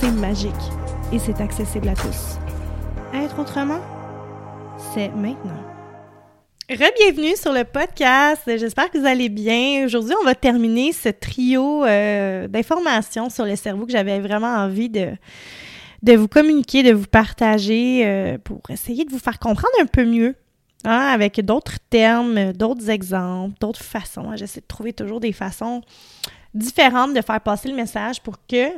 c'est 0.00 0.10
magique 0.12 0.52
et 1.12 1.18
c'est 1.18 1.40
accessible 1.40 1.88
à 1.88 1.94
tous. 1.94 2.38
Être 3.14 3.38
autrement, 3.40 3.80
c'est 4.94 5.08
maintenant. 5.08 5.58
Re-bienvenue 6.70 7.34
sur 7.34 7.52
le 7.52 7.64
podcast. 7.64 8.42
J'espère 8.46 8.90
que 8.90 8.98
vous 8.98 9.06
allez 9.06 9.28
bien. 9.28 9.86
Aujourd'hui, 9.86 10.14
on 10.20 10.24
va 10.24 10.34
terminer 10.34 10.92
ce 10.92 11.08
trio 11.08 11.84
euh, 11.84 12.46
d'informations 12.46 13.30
sur 13.30 13.44
le 13.44 13.56
cerveau 13.56 13.86
que 13.86 13.92
j'avais 13.92 14.20
vraiment 14.20 14.54
envie 14.54 14.90
de, 14.90 15.16
vous 16.14 16.28
communiquer, 16.28 16.82
de 16.82 16.92
vous 16.92 17.06
partager 17.06 18.06
euh, 18.06 18.38
pour 18.38 18.60
essayer 18.68 19.04
de 19.04 19.10
vous 19.10 19.18
faire 19.18 19.38
comprendre 19.38 19.74
un 19.80 19.86
peu 19.86 20.04
mieux. 20.04 20.34
Hein, 20.84 21.10
avec 21.12 21.40
d'autres 21.40 21.78
termes, 21.90 22.52
d'autres 22.52 22.88
exemples, 22.88 23.54
d'autres 23.58 23.82
façons. 23.82 24.36
J'essaie 24.36 24.60
de 24.60 24.66
trouver 24.66 24.92
toujours 24.92 25.18
des 25.18 25.32
façons 25.32 25.80
différentes 26.54 27.14
de 27.14 27.20
faire 27.20 27.40
passer 27.40 27.68
le 27.68 27.74
message 27.74 28.22
pour 28.22 28.36
que 28.46 28.70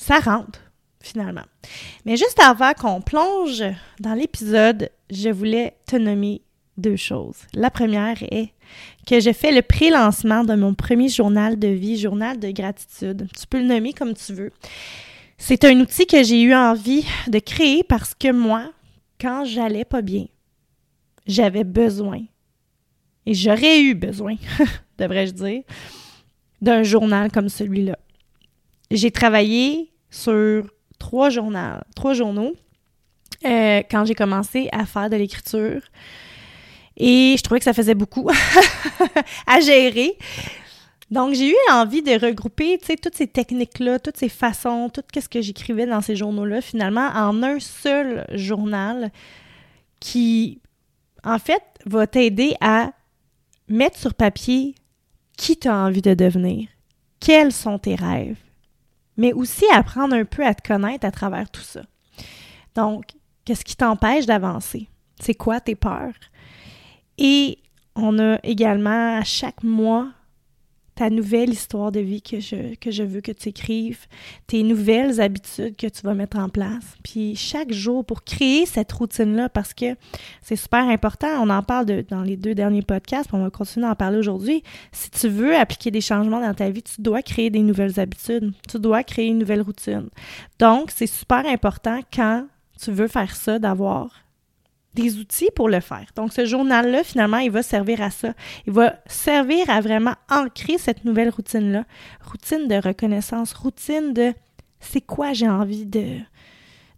ça 0.00 0.18
rentre 0.18 0.60
finalement. 1.02 1.44
Mais 2.06 2.16
juste 2.16 2.40
avant 2.40 2.72
qu'on 2.72 3.02
plonge 3.02 3.62
dans 4.00 4.14
l'épisode, 4.14 4.90
je 5.10 5.28
voulais 5.28 5.76
te 5.86 5.96
nommer 5.96 6.40
deux 6.78 6.96
choses. 6.96 7.36
La 7.52 7.70
première 7.70 8.22
est 8.22 8.54
que 9.06 9.20
j'ai 9.20 9.34
fait 9.34 9.52
le 9.52 9.60
pré-lancement 9.60 10.44
de 10.44 10.54
mon 10.54 10.72
premier 10.72 11.08
journal 11.08 11.58
de 11.58 11.68
vie, 11.68 11.98
journal 11.98 12.38
de 12.38 12.50
gratitude. 12.50 13.28
Tu 13.38 13.46
peux 13.46 13.58
le 13.58 13.66
nommer 13.66 13.92
comme 13.92 14.14
tu 14.14 14.32
veux. 14.32 14.52
C'est 15.36 15.64
un 15.64 15.78
outil 15.80 16.06
que 16.06 16.22
j'ai 16.22 16.40
eu 16.40 16.54
envie 16.54 17.04
de 17.28 17.38
créer 17.38 17.84
parce 17.84 18.14
que 18.14 18.32
moi, 18.32 18.72
quand 19.20 19.44
j'allais 19.44 19.84
pas 19.84 20.00
bien, 20.00 20.26
j'avais 21.26 21.64
besoin, 21.64 22.22
et 23.26 23.34
j'aurais 23.34 23.82
eu 23.82 23.94
besoin, 23.94 24.36
devrais-je 24.98 25.32
dire, 25.32 25.62
d'un 26.62 26.82
journal 26.82 27.30
comme 27.30 27.50
celui-là. 27.50 27.98
J'ai 28.90 29.10
travaillé 29.10 29.89
sur 30.10 30.64
trois 30.98 31.30
journaux, 31.30 31.78
trois 31.94 32.14
journaux 32.14 32.54
euh, 33.44 33.82
quand 33.90 34.04
j'ai 34.04 34.14
commencé 34.14 34.68
à 34.72 34.84
faire 34.86 35.08
de 35.10 35.16
l'écriture. 35.16 35.82
Et 36.96 37.34
je 37.38 37.42
trouvais 37.42 37.60
que 37.60 37.64
ça 37.64 37.72
faisait 37.72 37.94
beaucoup 37.94 38.28
à 39.46 39.60
gérer. 39.60 40.16
Donc, 41.10 41.34
j'ai 41.34 41.50
eu 41.50 41.56
envie 41.72 42.02
de 42.02 42.12
regrouper, 42.12 42.78
toutes 42.78 43.16
ces 43.16 43.26
techniques-là, 43.26 43.98
toutes 43.98 44.16
ces 44.16 44.28
façons, 44.28 44.90
tout 44.90 45.02
ce 45.12 45.28
que 45.28 45.40
j'écrivais 45.40 45.86
dans 45.86 46.00
ces 46.00 46.14
journaux-là, 46.14 46.60
finalement, 46.60 47.08
en 47.14 47.42
un 47.42 47.58
seul 47.58 48.26
journal 48.32 49.10
qui, 49.98 50.60
en 51.24 51.38
fait, 51.38 51.62
va 51.84 52.06
t'aider 52.06 52.54
à 52.60 52.92
mettre 53.68 53.98
sur 53.98 54.14
papier 54.14 54.74
qui 55.36 55.56
tu 55.56 55.68
as 55.68 55.76
envie 55.76 56.02
de 56.02 56.14
devenir, 56.14 56.68
quels 57.18 57.52
sont 57.52 57.78
tes 57.78 57.94
rêves, 57.94 58.36
mais 59.20 59.34
aussi 59.34 59.66
apprendre 59.70 60.14
un 60.14 60.24
peu 60.24 60.46
à 60.46 60.54
te 60.54 60.66
connaître 60.66 61.04
à 61.06 61.10
travers 61.10 61.50
tout 61.50 61.60
ça. 61.60 61.82
Donc, 62.74 63.04
qu'est-ce 63.44 63.66
qui 63.66 63.76
t'empêche 63.76 64.24
d'avancer? 64.24 64.88
C'est 65.20 65.34
quoi 65.34 65.60
tes 65.60 65.74
peurs? 65.74 66.14
Et 67.18 67.58
on 67.94 68.18
a 68.18 68.38
également 68.42 69.18
à 69.18 69.22
chaque 69.22 69.62
mois 69.62 70.08
ta 71.00 71.08
nouvelle 71.08 71.48
histoire 71.48 71.90
de 71.92 72.00
vie 72.00 72.20
que 72.20 72.40
je, 72.40 73.02
veux 73.02 73.22
que 73.22 73.32
tu 73.32 73.48
écrives, 73.48 74.00
tes 74.46 74.62
nouvelles 74.62 75.18
habitudes 75.18 75.74
que 75.74 75.86
tu 75.86 76.02
vas 76.02 76.12
mettre 76.12 76.38
en 76.38 76.50
place. 76.50 76.84
Puis 77.02 77.36
chaque 77.36 77.72
jour 77.72 78.04
pour 78.04 78.22
créer 78.22 78.66
cette 78.66 78.92
routine-là, 78.92 79.48
parce 79.48 79.72
que 79.72 79.96
c'est 80.42 80.56
super 80.56 80.86
important, 80.90 81.28
on 81.40 81.48
en 81.48 81.62
parle 81.62 81.86
de, 81.86 82.04
dans 82.06 82.20
les 82.20 82.36
deux 82.36 82.54
derniers 82.54 82.82
podcasts, 82.82 83.30
on 83.32 83.42
va 83.42 83.48
continuer 83.48 83.86
d'en 83.86 83.94
parler 83.94 84.18
aujourd'hui. 84.18 84.62
Si 84.92 85.10
tu 85.10 85.30
veux 85.30 85.56
appliquer 85.56 85.90
des 85.90 86.02
changements 86.02 86.42
dans 86.42 86.52
ta 86.52 86.68
vie, 86.68 86.82
tu 86.82 87.00
dois 87.00 87.22
créer 87.22 87.48
des 87.48 87.60
nouvelles 87.60 87.98
habitudes, 87.98 88.52
tu 88.68 88.78
dois 88.78 89.02
créer 89.02 89.28
une 89.28 89.38
nouvelle 89.38 89.62
routine. 89.62 90.10
Donc, 90.58 90.90
c'est 90.94 91.06
super 91.06 91.46
important 91.46 92.00
quand 92.12 92.46
tu 92.78 92.90
veux 92.90 93.08
faire 93.08 93.34
ça 93.34 93.58
d'avoir 93.58 94.10
des 94.94 95.18
outils 95.18 95.50
pour 95.54 95.68
le 95.68 95.80
faire. 95.80 96.06
Donc, 96.16 96.32
ce 96.32 96.44
journal-là, 96.44 97.04
finalement, 97.04 97.38
il 97.38 97.50
va 97.50 97.62
servir 97.62 98.02
à 98.02 98.10
ça. 98.10 98.32
Il 98.66 98.72
va 98.72 98.94
servir 99.06 99.70
à 99.70 99.80
vraiment 99.80 100.14
ancrer 100.30 100.78
cette 100.78 101.04
nouvelle 101.04 101.30
routine-là. 101.30 101.84
Routine 102.30 102.68
de 102.68 102.74
reconnaissance, 102.74 103.52
routine 103.52 104.12
de 104.12 104.32
c'est 104.80 105.00
quoi 105.02 105.32
j'ai 105.32 105.48
envie 105.48 105.86
de 105.86 106.18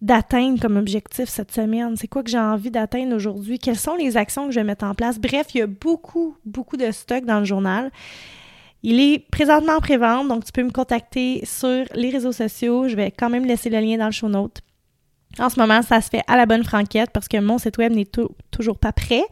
d'atteindre 0.01 0.61
comme 0.61 0.77
objectif 0.77 1.29
cette 1.29 1.53
semaine, 1.53 1.97
c'est 1.97 2.09
quoi 2.09 2.25
que 2.25 2.31
j'ai 2.31 2.39
envie 2.39 2.73
d'atteindre 2.73 3.15
aujourd'hui, 3.15 3.61
quelles 3.61 3.79
sont 3.79 3.95
les 3.95 4.17
actions 4.17 4.47
que 4.47 4.53
je 4.53 4.59
vais 4.59 4.65
mettre 4.65 4.85
en 4.85 4.97
place? 4.97 5.21
Bref, 5.21 5.47
il 5.55 5.59
y 5.59 5.63
a 5.63 5.69
beaucoup, 5.69 6.37
beaucoup 6.45 6.77
de 6.77 6.91
stock 6.91 7.25
dans 7.25 7.39
le 7.39 7.45
journal. 7.45 7.93
Il 8.83 8.99
est 8.99 9.21
présentement 9.31 9.75
en 9.75 9.81
pré-vente, 9.81 10.27
donc 10.27 10.45
tu 10.45 10.51
peux 10.51 10.65
me 10.65 10.73
contacter 10.73 11.43
sur 11.45 11.85
les 11.95 12.11
réseaux 12.11 12.33
sociaux. 12.33 12.89
Je 12.89 12.97
vais 12.97 13.13
quand 13.13 13.31
même 13.31 13.47
laisser 13.47 13.71
le 13.71 13.79
lien 13.79 13.97
dans 13.97 14.07
le 14.07 14.13
show 14.13 14.29
note. 14.29 14.61
En 15.39 15.49
ce 15.49 15.59
moment, 15.59 15.83
ça 15.83 16.01
se 16.01 16.09
fait 16.09 16.23
à 16.27 16.37
la 16.37 16.47
bonne 16.47 16.65
franquette 16.65 17.11
parce 17.11 17.29
que 17.29 17.39
mon 17.39 17.59
site 17.59 17.79
web 17.79 17.93
n'est 17.93 18.09
toujours 18.51 18.79
pas 18.79 18.93
prêt, 18.93 19.25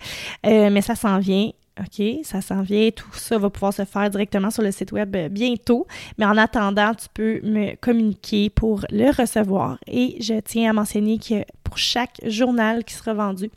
euh, 0.47 0.71
mais 0.71 0.81
ça 0.81 0.95
s'en 0.95 1.19
vient. 1.19 1.51
OK, 1.79 2.05
ça 2.25 2.41
s'en 2.41 2.63
vient. 2.63 2.91
Tout 2.91 3.09
ça 3.13 3.39
va 3.39 3.49
pouvoir 3.49 3.73
se 3.73 3.85
faire 3.85 4.11
directement 4.11 4.51
sur 4.51 4.63
le 4.63 4.71
site 4.71 4.93
web 4.93 5.15
euh, 5.17 5.29
bientôt. 5.29 5.87
Mais 6.19 6.27
en 6.27 6.37
attendant, 6.37 6.95
tu 6.95 7.07
peux 7.13 7.41
me 7.43 7.75
communiquer 7.77 8.51
pour 8.51 8.85
le 8.91 9.11
recevoir. 9.11 9.79
Et 9.87 10.17
je 10.21 10.41
tiens 10.41 10.71
à 10.71 10.73
mentionner 10.73 11.19
que 11.19 11.45
pour 11.65 11.79
chaque 11.79 12.21
journal 12.27 12.85
qui 12.85 12.95
sera 12.95 13.15
vendu, 13.15 13.51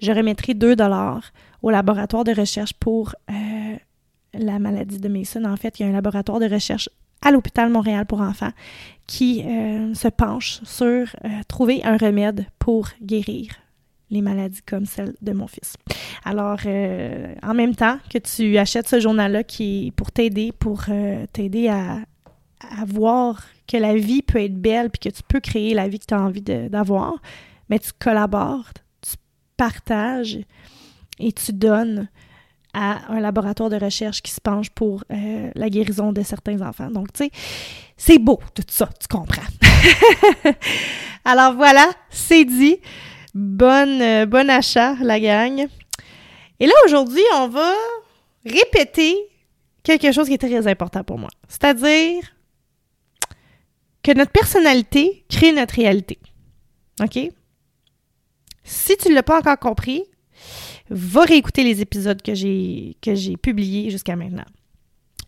je 0.00 0.12
remettrai 0.12 0.54
2 0.54 0.76
dollars 0.76 1.32
au 1.62 1.70
laboratoire 1.70 2.24
de 2.24 2.34
recherche 2.34 2.74
pour 2.74 3.14
euh, 3.30 3.76
la 4.34 4.58
maladie 4.58 4.98
de 4.98 5.08
Mason. 5.08 5.44
En 5.44 5.56
fait, 5.56 5.78
il 5.78 5.84
y 5.84 5.86
a 5.86 5.88
un 5.88 5.92
laboratoire 5.92 6.40
de 6.40 6.48
recherche 6.48 6.88
à 7.22 7.30
l'hôpital 7.30 7.70
Montréal 7.70 8.04
pour 8.06 8.20
enfants 8.20 8.52
qui 9.06 9.42
euh, 9.44 9.94
se 9.94 10.08
penche 10.08 10.60
sur 10.64 11.06
euh, 11.24 11.28
trouver 11.48 11.82
un 11.84 11.96
remède 11.96 12.46
pour 12.58 12.88
guérir 13.02 13.54
les 14.10 14.20
maladies 14.20 14.60
comme 14.66 14.84
celle 14.84 15.14
de 15.22 15.32
mon 15.32 15.46
fils. 15.46 15.74
Alors, 16.24 16.58
euh, 16.66 17.34
en 17.42 17.54
même 17.54 17.74
temps 17.74 17.98
que 18.10 18.18
tu 18.18 18.58
achètes 18.58 18.88
ce 18.88 19.00
journal-là 19.00 19.42
qui 19.42 19.86
est 19.86 19.90
pour 19.92 20.12
t'aider, 20.12 20.52
pour 20.52 20.84
t'aider 21.32 21.68
à, 21.68 22.00
à, 22.60 22.84
voir 22.86 23.42
que 23.66 23.78
la 23.78 23.94
vie 23.94 24.20
peut 24.20 24.42
être 24.42 24.60
belle 24.60 24.90
puis 24.90 25.10
que 25.10 25.16
tu 25.16 25.22
peux 25.26 25.40
créer 25.40 25.72
la 25.72 25.88
vie 25.88 25.98
que 25.98 26.06
tu 26.06 26.14
as 26.14 26.20
envie 26.20 26.42
d'avoir, 26.42 27.14
mais 27.70 27.78
tu 27.78 27.90
collabores, 27.98 28.70
tu 29.00 29.16
partages 29.56 30.40
et 31.18 31.32
tu 31.32 31.52
donnes 31.54 32.08
à 32.74 33.12
un 33.12 33.20
laboratoire 33.20 33.70
de 33.70 33.76
recherche 33.76 34.22
qui 34.22 34.30
se 34.30 34.40
penche 34.40 34.70
pour 34.70 35.04
euh, 35.10 35.50
la 35.54 35.68
guérison 35.68 36.12
de 36.12 36.22
certains 36.22 36.60
enfants. 36.62 36.90
Donc, 36.90 37.12
tu 37.12 37.24
sais, 37.24 37.30
c'est 37.96 38.18
beau 38.18 38.40
tout 38.54 38.62
ça, 38.68 38.88
tu 38.98 39.08
comprends. 39.08 39.42
Alors 41.24 41.54
voilà, 41.54 41.90
c'est 42.10 42.44
dit. 42.44 42.78
Bonne, 43.34 44.02
euh, 44.02 44.26
bon 44.26 44.50
achat, 44.50 44.94
la 45.00 45.18
gang. 45.18 45.66
Et 46.60 46.66
là, 46.66 46.72
aujourd'hui, 46.84 47.22
on 47.36 47.48
va 47.48 47.72
répéter 48.44 49.16
quelque 49.82 50.12
chose 50.12 50.28
qui 50.28 50.34
est 50.34 50.38
très 50.38 50.66
important 50.66 51.02
pour 51.02 51.18
moi. 51.18 51.30
C'est-à-dire 51.48 52.22
que 54.02 54.12
notre 54.12 54.32
personnalité 54.32 55.24
crée 55.28 55.52
notre 55.52 55.74
réalité. 55.74 56.18
OK? 57.00 57.18
Si 58.64 58.96
tu 58.96 59.08
ne 59.08 59.14
l'as 59.14 59.22
pas 59.22 59.38
encore 59.38 59.58
compris, 59.58 60.04
va 60.92 61.22
réécouter 61.22 61.64
les 61.64 61.80
épisodes 61.80 62.20
que 62.20 62.34
j'ai, 62.34 62.96
publiés 63.42 63.90
jusqu'à 63.90 64.16
maintenant. 64.16 64.44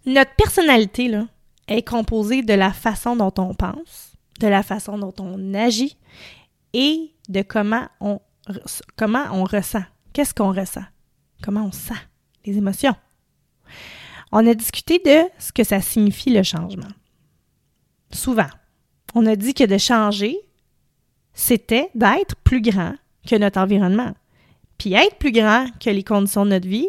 Notre 0.07 0.35
personnalité, 0.37 1.09
là, 1.09 1.27
est 1.67 1.87
composée 1.87 2.43
de 2.43 2.53
la 2.53 2.73
façon 2.73 3.17
dont 3.17 3.33
on 3.39 3.55
pense, 3.55 4.13
de 4.41 4.47
la 4.47 4.63
façon 4.63 4.99
dont 4.99 5.15
on 5.19 5.55
agit 5.55 5.97
et 6.75 7.13
de 7.29 7.43
comment 7.43 7.89
on, 8.01 8.21
comment 8.97 9.25
on 9.33 9.45
ressent. 9.45 9.85
Qu'est-ce 10.13 10.35
qu'on 10.35 10.53
ressent? 10.53 10.85
Comment 11.43 11.65
on 11.65 11.73
sent 11.73 11.95
les 12.45 12.59
émotions? 12.59 12.95
On 14.31 14.47
a 14.47 14.55
discuté 14.55 14.99
de 14.99 15.23
ce 15.39 15.53
que 15.53 15.65
ça 15.65 15.81
signifie 15.81 16.31
le 16.31 16.43
changement. 16.43 16.89
Souvent, 18.11 18.49
on 19.15 19.25
a 19.27 19.37
dit 19.37 19.55
que 19.55 19.65
de 19.65 19.79
changer, 19.79 20.37
c'était 21.33 21.91
d'être 21.95 22.37
plus 22.37 22.61
grand 22.61 22.95
que 23.27 23.37
notre 23.37 23.59
environnement 23.59 24.15
être 24.93 25.17
plus 25.17 25.33
grand 25.33 25.67
que 25.81 25.91
les 25.91 26.05
conditions 26.05 26.45
de 26.45 26.51
notre 26.51 26.69
vie 26.69 26.89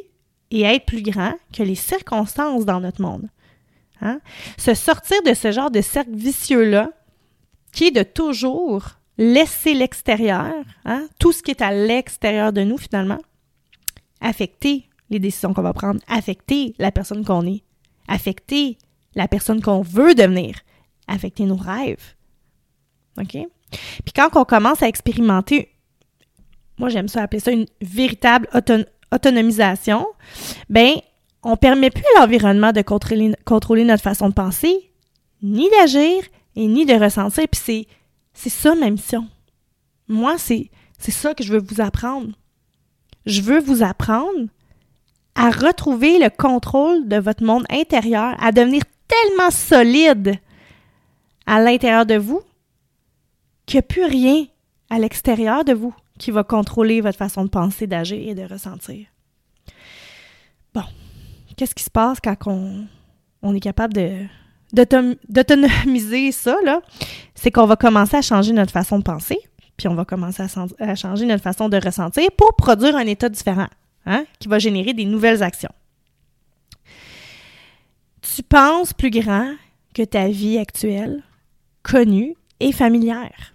et 0.52 0.62
être 0.62 0.86
plus 0.86 1.02
grand 1.02 1.34
que 1.54 1.64
les 1.64 1.76
circonstances 1.76 2.66
dans 2.66 2.80
notre 2.80 3.02
monde. 3.02 3.30
Hein? 4.02 4.20
Se 4.58 4.74
sortir 4.74 5.22
de 5.24 5.34
ce 5.34 5.52
genre 5.52 5.72
de 5.72 5.82
cercle 5.82 6.14
vicieux-là, 6.14 6.92
qui 7.72 7.86
est 7.86 7.92
de 7.92 8.04
toujours 8.04 8.88
laisser 9.18 9.74
l'extérieur, 9.74 10.54
hein? 10.86 11.08
tout 11.20 11.32
ce 11.32 11.42
qui 11.42 11.52
est 11.52 11.62
à 11.62 11.72
l'extérieur 11.72 12.54
de 12.54 12.62
nous 12.62 12.78
finalement, 12.78 13.22
affecter 14.22 14.90
les 15.10 15.20
décisions 15.20 15.54
qu'on 15.54 15.62
va 15.62 15.74
prendre, 15.74 16.02
affecter 16.08 16.76
la 16.80 16.92
personne 16.92 17.24
qu'on 17.24 17.46
est, 17.46 17.64
affecter 18.08 18.78
la 19.16 19.28
personne 19.28 19.62
qu'on 19.62 19.82
veut 19.82 20.16
devenir, 20.16 20.60
affecter 21.08 21.46
nos 21.46 21.56
rêves. 21.56 22.16
OK? 23.20 23.38
Puis 23.72 24.14
quand 24.16 24.30
on 24.36 24.46
commence 24.46 24.84
à 24.84 24.88
expérimenter 24.88 25.70
moi 26.78 26.90
j'aime 26.90 27.08
ça 27.08 27.24
appeler 27.24 27.40
ça 27.40 27.52
une 27.52 27.66
véritable 27.82 28.48
autonomisation, 29.12 30.06
ben 30.70 30.96
on 31.44 31.58
permet 31.58 31.92
plus 31.92 32.04
à 32.16 32.22
l'environnement 32.22 32.72
de 32.72 32.82
contrôler, 32.82 33.34
contrôler, 33.46 33.86
notre 33.86 34.02
façon 34.02 34.30
de 34.30 34.34
penser, 34.34 34.92
ni 35.44 35.70
d'agir 35.70 36.24
et 36.56 36.66
ni 36.68 36.88
de 36.88 36.94
ressentir. 36.94 37.46
Puis 37.48 37.88
c'est, 38.34 38.50
ça 38.50 38.74
ma 38.74 38.90
mission. 38.90 39.28
Moi, 40.08 40.38
c'est 40.40 40.72
ça 40.98 41.36
que 41.36 41.44
je 41.44 41.54
veux 41.54 41.60
vous 41.62 41.82
apprendre. 41.82 42.30
Je 43.28 43.42
veux 43.42 43.60
vous 43.60 43.84
apprendre 43.84 44.48
à 45.36 45.52
retrouver 45.52 46.18
le 46.18 46.30
contrôle 46.30 47.08
de 47.08 47.18
votre 47.18 47.44
monde 47.44 47.66
intérieur, 47.70 48.36
à 48.44 48.52
devenir 48.52 48.82
tellement 49.08 49.52
solide 49.52 50.40
à 51.46 51.62
l'intérieur 51.62 52.08
de 52.08 52.16
vous 52.16 52.42
qu'il 53.68 53.78
n'y 53.78 53.80
a 53.80 53.84
plus 53.84 54.06
rien 54.06 54.46
à 54.90 54.98
l'extérieur 54.98 55.64
de 55.64 55.74
vous 55.74 55.94
qui 56.18 56.32
va 56.32 56.44
contrôler 56.44 57.02
votre 57.02 57.18
façon 57.18 57.44
de 57.44 57.50
penser, 57.50 57.88
d'agir 57.88 58.28
et 58.28 58.36
de 58.36 58.44
ressentir. 58.44 59.08
Bon, 60.74 60.84
qu'est-ce 61.56 61.76
qui 61.76 61.84
se 61.84 61.90
passe 61.90 62.20
quand 62.22 62.36
on, 62.48 63.54
est 63.54 63.60
capable 63.60 63.94
d'autonomiser 64.74 66.32
ça, 66.32 66.58
là? 66.64 66.82
C'est 67.34 67.52
qu'on 67.52 67.66
va 67.66 67.76
commencer 67.76 68.18
à 68.18 68.22
changer 68.22 68.54
notre 68.54 68.72
façon 68.72 69.00
de 69.00 69.04
penser, 69.04 69.38
puis 69.78 69.88
on 69.88 69.96
va 69.96 70.06
commencer 70.06 70.44
à, 70.80 70.96
changer 70.96 71.26
notre 71.26 71.44
façon 71.44 71.70
de 71.70 71.78
ressentir 71.78 72.30
pour 72.38 72.56
produire 72.56 72.96
un 72.96 73.06
état 73.06 73.30
différent, 73.30 73.68
hein, 74.06 74.26
qui 74.40 74.48
va 74.48 74.60
générer 74.60 74.94
des 74.94 75.06
nouvelles 75.06 75.44
actions. 75.44 75.74
Tu 78.22 78.42
penses 78.44 78.94
plus 78.94 79.12
grand 79.12 79.54
que 79.94 80.04
ta 80.04 80.28
vie 80.28 80.58
actuelle, 80.58 81.24
connue 81.84 82.36
et 82.60 82.72
familière. 82.72 83.55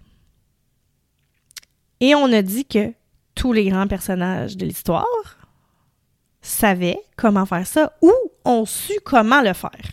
Et 2.01 2.15
on 2.15 2.33
a 2.33 2.41
dit 2.41 2.65
que 2.65 2.93
tous 3.35 3.53
les 3.53 3.69
grands 3.69 3.87
personnages 3.87 4.57
de 4.57 4.65
l'histoire 4.65 5.05
savaient 6.41 6.99
comment 7.15 7.45
faire 7.45 7.65
ça 7.65 7.93
ou 8.01 8.11
ont 8.43 8.65
su 8.65 8.93
comment 9.05 9.41
le 9.41 9.53
faire. 9.53 9.91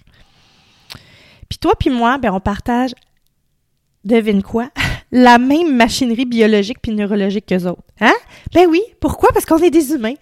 Puis 1.48 1.58
toi 1.58 1.74
puis 1.78 1.90
moi, 1.90 2.18
ben 2.18 2.32
on 2.32 2.40
partage, 2.40 2.94
devine 4.04 4.42
quoi, 4.42 4.70
la 5.12 5.38
même 5.38 5.76
machinerie 5.76 6.24
biologique 6.24 6.78
puis 6.82 6.92
neurologique 6.92 7.46
qu'eux 7.46 7.66
autres. 7.66 7.84
Hein? 8.00 8.14
Ben 8.54 8.66
oui, 8.66 8.80
pourquoi? 9.00 9.30
Parce 9.32 9.44
qu'on 9.44 9.58
est 9.58 9.70
des 9.70 9.92
humains. 9.92 10.14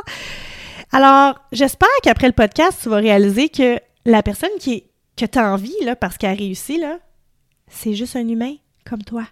Alors, 0.92 1.38
j'espère 1.52 1.88
qu'après 2.02 2.28
le 2.28 2.32
podcast, 2.32 2.80
tu 2.82 2.88
vas 2.88 2.96
réaliser 2.96 3.48
que 3.48 3.78
la 4.04 4.22
personne 4.22 4.50
qui 4.60 4.84
que 5.16 5.26
tu 5.26 5.38
as 5.38 5.52
envie, 5.52 5.74
parce 6.00 6.16
qu'elle 6.16 6.30
a 6.30 6.34
réussi, 6.34 6.78
là, 6.78 6.98
c'est 7.66 7.94
juste 7.94 8.14
un 8.14 8.28
humain 8.28 8.54
comme 8.88 9.02
toi. 9.02 9.24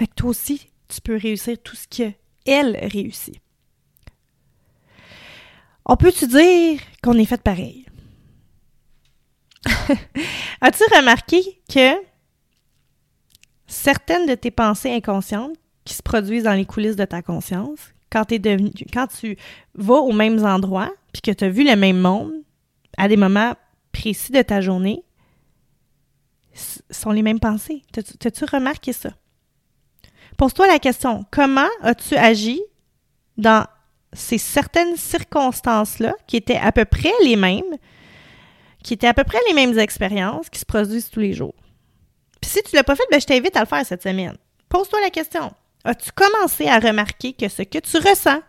Fait 0.00 0.06
que 0.06 0.14
toi 0.14 0.30
aussi, 0.30 0.70
tu 0.88 1.02
peux 1.02 1.18
réussir 1.18 1.58
tout 1.62 1.76
ce 1.76 1.86
qu'elle 1.86 2.74
réussit. 2.90 3.38
On 5.84 5.94
peut-tu 5.94 6.26
dire 6.26 6.80
qu'on 7.02 7.18
est 7.18 7.26
fait 7.26 7.42
pareil? 7.42 7.84
As-tu 10.62 10.84
remarqué 10.96 11.60
que 11.68 11.96
certaines 13.66 14.24
de 14.24 14.34
tes 14.34 14.50
pensées 14.50 14.90
inconscientes 14.90 15.58
qui 15.84 15.92
se 15.92 16.02
produisent 16.02 16.44
dans 16.44 16.54
les 16.54 16.64
coulisses 16.64 16.96
de 16.96 17.04
ta 17.04 17.20
conscience, 17.20 17.80
quand, 18.10 18.24
tu 18.24 19.36
vas 19.74 19.96
aux 19.96 20.12
mêmes 20.12 20.46
endroits, 20.46 20.94
puis 21.12 21.20
que 21.20 21.30
tu 21.30 21.44
as 21.44 21.50
vu 21.50 21.62
le 21.62 21.76
même 21.76 22.00
monde 22.00 22.32
à 22.96 23.06
des 23.06 23.18
moments 23.18 23.54
précis 23.92 24.32
de 24.32 24.40
ta 24.40 24.62
journée, 24.62 25.04
sont 26.54 27.10
les 27.10 27.20
mêmes 27.20 27.38
pensées? 27.38 27.82
T'as-tu 27.92 28.46
remarqué 28.46 28.94
ça? 28.94 29.10
Pose-toi 30.40 30.68
la 30.68 30.78
question, 30.78 31.26
comment 31.30 31.68
as-tu 31.82 32.16
agi 32.16 32.62
dans 33.36 33.66
ces 34.14 34.38
certaines 34.38 34.96
circonstances-là 34.96 36.14
qui 36.26 36.38
étaient 36.38 36.56
à 36.56 36.72
peu 36.72 36.86
près 36.86 37.12
les 37.24 37.36
mêmes, 37.36 37.76
qui 38.82 38.94
étaient 38.94 39.06
à 39.06 39.12
peu 39.12 39.24
près 39.24 39.36
les 39.48 39.52
mêmes 39.52 39.78
expériences 39.78 40.48
qui 40.48 40.58
se 40.58 40.64
produisent 40.64 41.10
tous 41.10 41.20
les 41.20 41.34
jours? 41.34 41.52
Puis 42.40 42.52
si 42.52 42.62
tu 42.62 42.70
ne 42.72 42.76
l'as 42.78 42.84
pas 42.84 42.96
fait, 42.96 43.02
ben, 43.10 43.20
je 43.20 43.26
t'invite 43.26 43.54
à 43.54 43.60
le 43.60 43.66
faire 43.66 43.84
cette 43.84 44.02
semaine. 44.02 44.34
Pose-toi 44.70 45.02
la 45.02 45.10
question. 45.10 45.52
As-tu 45.84 46.10
commencé 46.12 46.66
à 46.68 46.78
remarquer 46.78 47.34
que 47.34 47.50
ce 47.50 47.60
que 47.60 47.78
tu 47.78 47.98
ressens 47.98 48.40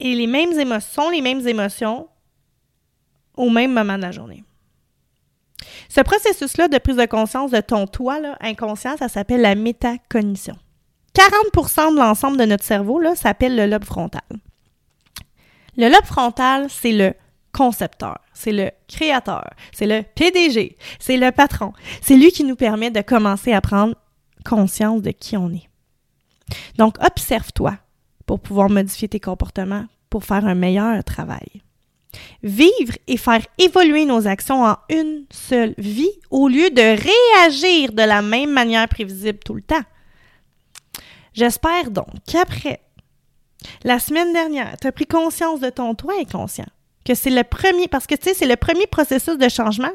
et 0.00 0.14
les 0.14 0.26
mêmes 0.26 0.58
émotions 0.58 1.02
sont 1.02 1.10
les 1.10 1.20
mêmes 1.20 1.46
émotions 1.46 2.08
au 3.36 3.50
même 3.50 3.74
moment 3.74 3.98
de 3.98 4.02
la 4.04 4.10
journée? 4.10 4.42
Ce 5.88 6.00
processus-là 6.00 6.68
de 6.68 6.78
prise 6.78 6.96
de 6.96 7.06
conscience 7.06 7.50
de 7.50 7.60
ton 7.60 7.86
toi 7.86 8.18
inconscient, 8.40 8.96
ça 8.96 9.08
s'appelle 9.08 9.40
la 9.40 9.54
métacognition. 9.54 10.56
40% 11.14 11.92
de 11.92 11.98
l'ensemble 11.98 12.36
de 12.36 12.44
notre 12.44 12.64
cerveau 12.64 13.00
s'appelle 13.14 13.56
le 13.56 13.66
lobe 13.66 13.84
frontal. 13.84 14.22
Le 15.76 15.88
lobe 15.88 16.04
frontal, 16.04 16.66
c'est 16.68 16.92
le 16.92 17.14
concepteur, 17.52 18.18
c'est 18.32 18.52
le 18.52 18.70
créateur, 18.88 19.48
c'est 19.72 19.86
le 19.86 20.02
PDG, 20.02 20.76
c'est 20.98 21.16
le 21.16 21.30
patron. 21.30 21.72
C'est 22.02 22.16
lui 22.16 22.32
qui 22.32 22.44
nous 22.44 22.56
permet 22.56 22.90
de 22.90 23.00
commencer 23.00 23.52
à 23.52 23.60
prendre 23.60 23.94
conscience 24.44 25.02
de 25.02 25.10
qui 25.10 25.36
on 25.36 25.50
est. 25.50 25.68
Donc, 26.76 26.96
observe-toi 27.02 27.78
pour 28.26 28.40
pouvoir 28.40 28.68
modifier 28.70 29.08
tes 29.08 29.20
comportements 29.20 29.86
pour 30.10 30.24
faire 30.24 30.44
un 30.44 30.54
meilleur 30.54 31.02
travail. 31.04 31.63
Vivre 32.42 32.94
et 33.06 33.16
faire 33.16 33.44
évoluer 33.58 34.04
nos 34.04 34.26
actions 34.26 34.64
en 34.64 34.76
une 34.90 35.24
seule 35.30 35.74
vie 35.78 36.12
au 36.30 36.48
lieu 36.48 36.70
de 36.70 36.80
réagir 36.80 37.92
de 37.92 38.02
la 38.02 38.22
même 38.22 38.52
manière 38.52 38.88
prévisible 38.88 39.38
tout 39.44 39.54
le 39.54 39.62
temps. 39.62 39.82
J'espère 41.32 41.90
donc 41.90 42.06
qu'après 42.26 42.80
la 43.82 43.98
semaine 43.98 44.32
dernière, 44.32 44.76
tu 44.80 44.86
as 44.86 44.92
pris 44.92 45.06
conscience 45.06 45.60
de 45.60 45.70
ton 45.70 45.94
toi 45.94 46.14
inconscient, 46.20 46.66
que 47.04 47.14
c'est 47.14 47.30
le 47.30 47.44
premier, 47.44 47.88
parce 47.88 48.06
que 48.06 48.14
tu 48.14 48.24
sais, 48.24 48.34
c'est 48.34 48.46
le 48.46 48.56
premier 48.56 48.86
processus 48.86 49.38
de 49.38 49.48
changement 49.48 49.92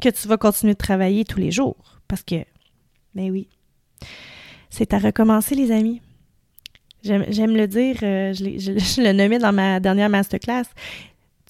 que 0.00 0.08
tu 0.08 0.28
vas 0.28 0.36
continuer 0.36 0.74
de 0.74 0.78
travailler 0.78 1.24
tous 1.24 1.38
les 1.38 1.50
jours. 1.50 2.00
Parce 2.08 2.22
que, 2.22 2.44
ben 3.14 3.30
oui, 3.30 3.48
c'est 4.70 4.92
à 4.94 4.98
recommencer, 4.98 5.54
les 5.54 5.70
amis. 5.70 6.00
J'aime 7.02 7.56
le 7.56 7.66
dire, 7.66 7.96
euh, 8.02 8.32
je, 8.32 8.44
je, 8.58 9.02
le 9.02 9.12
nommais 9.12 9.38
dans 9.38 9.52
ma 9.52 9.80
dernière 9.80 10.08
masterclass. 10.08 10.64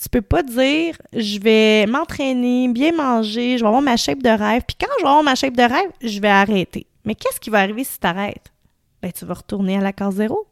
Tu 0.01 0.09
peux 0.09 0.23
pas 0.23 0.43
dire 0.43 0.97
je 1.13 1.39
vais 1.41 1.87
m'entraîner, 1.87 2.69
bien 2.69 2.93
manger, 2.93 3.59
je 3.59 3.63
vais 3.63 3.69
avoir 3.69 3.83
ma 3.83 3.97
shape 3.97 4.23
de 4.23 4.31
rêve, 4.31 4.63
puis 4.67 4.77
quand 4.81 4.89
je 4.99 5.03
vais 5.03 5.09
avoir 5.09 5.23
ma 5.23 5.35
shape 5.35 5.57
de 5.57 5.63
rêve, 5.63 5.91
je 6.01 6.21
vais 6.21 6.29
arrêter. 6.29 6.87
Mais 7.05 7.15
qu'est-ce 7.15 7.39
qui 7.39 7.51
va 7.51 7.59
arriver 7.59 7.85
si 7.85 7.99
tu 7.99 8.07
arrêtes? 8.07 8.53
Ben, 9.03 9.13
tu 9.13 9.25
vas 9.25 9.35
retourner 9.35 9.77
à 9.77 9.81
la 9.81 9.93
case 9.93 10.15
zéro. 10.15 10.47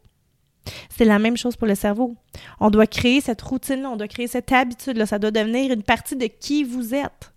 C'est 0.91 1.05
la 1.05 1.19
même 1.19 1.37
chose 1.37 1.57
pour 1.57 1.67
le 1.67 1.75
cerveau. 1.75 2.15
On 2.61 2.69
doit 2.69 2.87
créer 2.87 3.21
cette 3.23 3.41
routine-là, 3.41 3.91
on 3.91 3.97
doit 3.97 4.09
créer 4.09 4.27
cette 4.27 4.53
habitude-là. 4.53 5.07
Ça 5.07 5.19
doit 5.19 5.31
devenir 5.31 5.73
une 5.73 5.83
partie 5.83 6.17
de 6.17 6.27
qui 6.27 6.65
vous 6.65 6.95
êtes. 6.95 7.33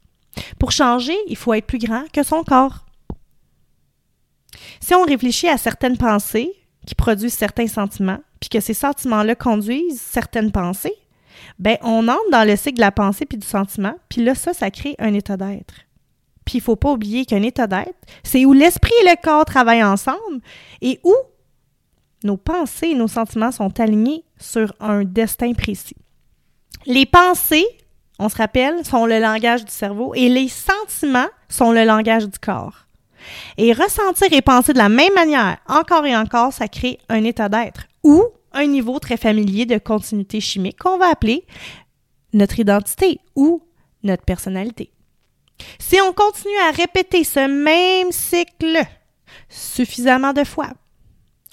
Pour 0.59 0.71
changer, 0.71 1.15
il 1.27 1.37
faut 1.37 1.53
être 1.53 1.65
plus 1.65 1.77
grand 1.77 2.03
que 2.11 2.23
son 2.23 2.43
corps. 2.43 2.85
Si 4.79 4.93
on 4.95 5.03
réfléchit 5.03 5.47
à 5.47 5.57
certaines 5.57 5.97
pensées 5.97 6.51
qui 6.85 6.95
produisent 6.95 7.33
certains 7.33 7.67
sentiments, 7.67 8.19
puis 8.39 8.49
que 8.49 8.59
ces 8.59 8.73
sentiments-là 8.73 9.35
conduisent 9.35 10.01
certaines 10.01 10.51
pensées, 10.51 10.95
ben 11.59 11.77
on 11.81 12.07
entre 12.07 12.31
dans 12.31 12.47
le 12.47 12.55
cycle 12.55 12.77
de 12.77 12.81
la 12.81 12.91
pensée 12.91 13.25
puis 13.25 13.37
du 13.37 13.47
sentiment, 13.47 13.95
puis 14.09 14.23
là 14.23 14.35
ça 14.35 14.53
ça 14.53 14.71
crée 14.71 14.95
un 14.99 15.13
état 15.13 15.37
d'être. 15.37 15.73
Puis 16.45 16.57
il 16.57 16.61
faut 16.61 16.75
pas 16.75 16.91
oublier 16.91 17.25
qu'un 17.25 17.43
état 17.43 17.67
d'être, 17.67 17.95
c'est 18.23 18.45
où 18.45 18.53
l'esprit 18.53 18.93
et 19.03 19.09
le 19.09 19.15
corps 19.21 19.45
travaillent 19.45 19.83
ensemble 19.83 20.41
et 20.81 20.99
où 21.03 21.13
nos 22.23 22.37
pensées 22.37 22.87
et 22.87 22.95
nos 22.95 23.07
sentiments 23.07 23.51
sont 23.51 23.79
alignés 23.79 24.23
sur 24.37 24.73
un 24.79 25.03
destin 25.03 25.53
précis. 25.53 25.95
Les 26.85 27.05
pensées, 27.05 27.65
on 28.19 28.29
se 28.29 28.37
rappelle, 28.37 28.85
sont 28.85 29.05
le 29.05 29.19
langage 29.19 29.65
du 29.65 29.71
cerveau 29.71 30.13
et 30.15 30.29
les 30.29 30.47
sentiments 30.47 31.29
sont 31.49 31.71
le 31.71 31.83
langage 31.83 32.27
du 32.27 32.39
corps. 32.39 32.85
Et 33.57 33.71
ressentir 33.71 34.27
et 34.31 34.41
penser 34.41 34.73
de 34.73 34.79
la 34.79 34.89
même 34.89 35.13
manière, 35.13 35.57
encore 35.67 36.05
et 36.05 36.15
encore, 36.15 36.53
ça 36.53 36.67
crée 36.67 36.97
un 37.07 37.23
état 37.23 37.49
d'être 37.49 37.83
ou 38.03 38.23
un 38.53 38.65
niveau 38.65 38.99
très 38.99 39.17
familier 39.17 39.65
de 39.65 39.77
continuité 39.77 40.39
chimique 40.39 40.79
qu'on 40.79 40.97
va 40.97 41.09
appeler 41.09 41.45
notre 42.33 42.59
identité 42.59 43.19
ou 43.35 43.63
notre 44.03 44.23
personnalité. 44.23 44.91
Si 45.79 45.97
on 46.01 46.13
continue 46.13 46.57
à 46.67 46.71
répéter 46.71 47.23
ce 47.23 47.47
même 47.47 48.11
cycle 48.11 48.81
suffisamment 49.49 50.33
de 50.33 50.43
fois, 50.43 50.71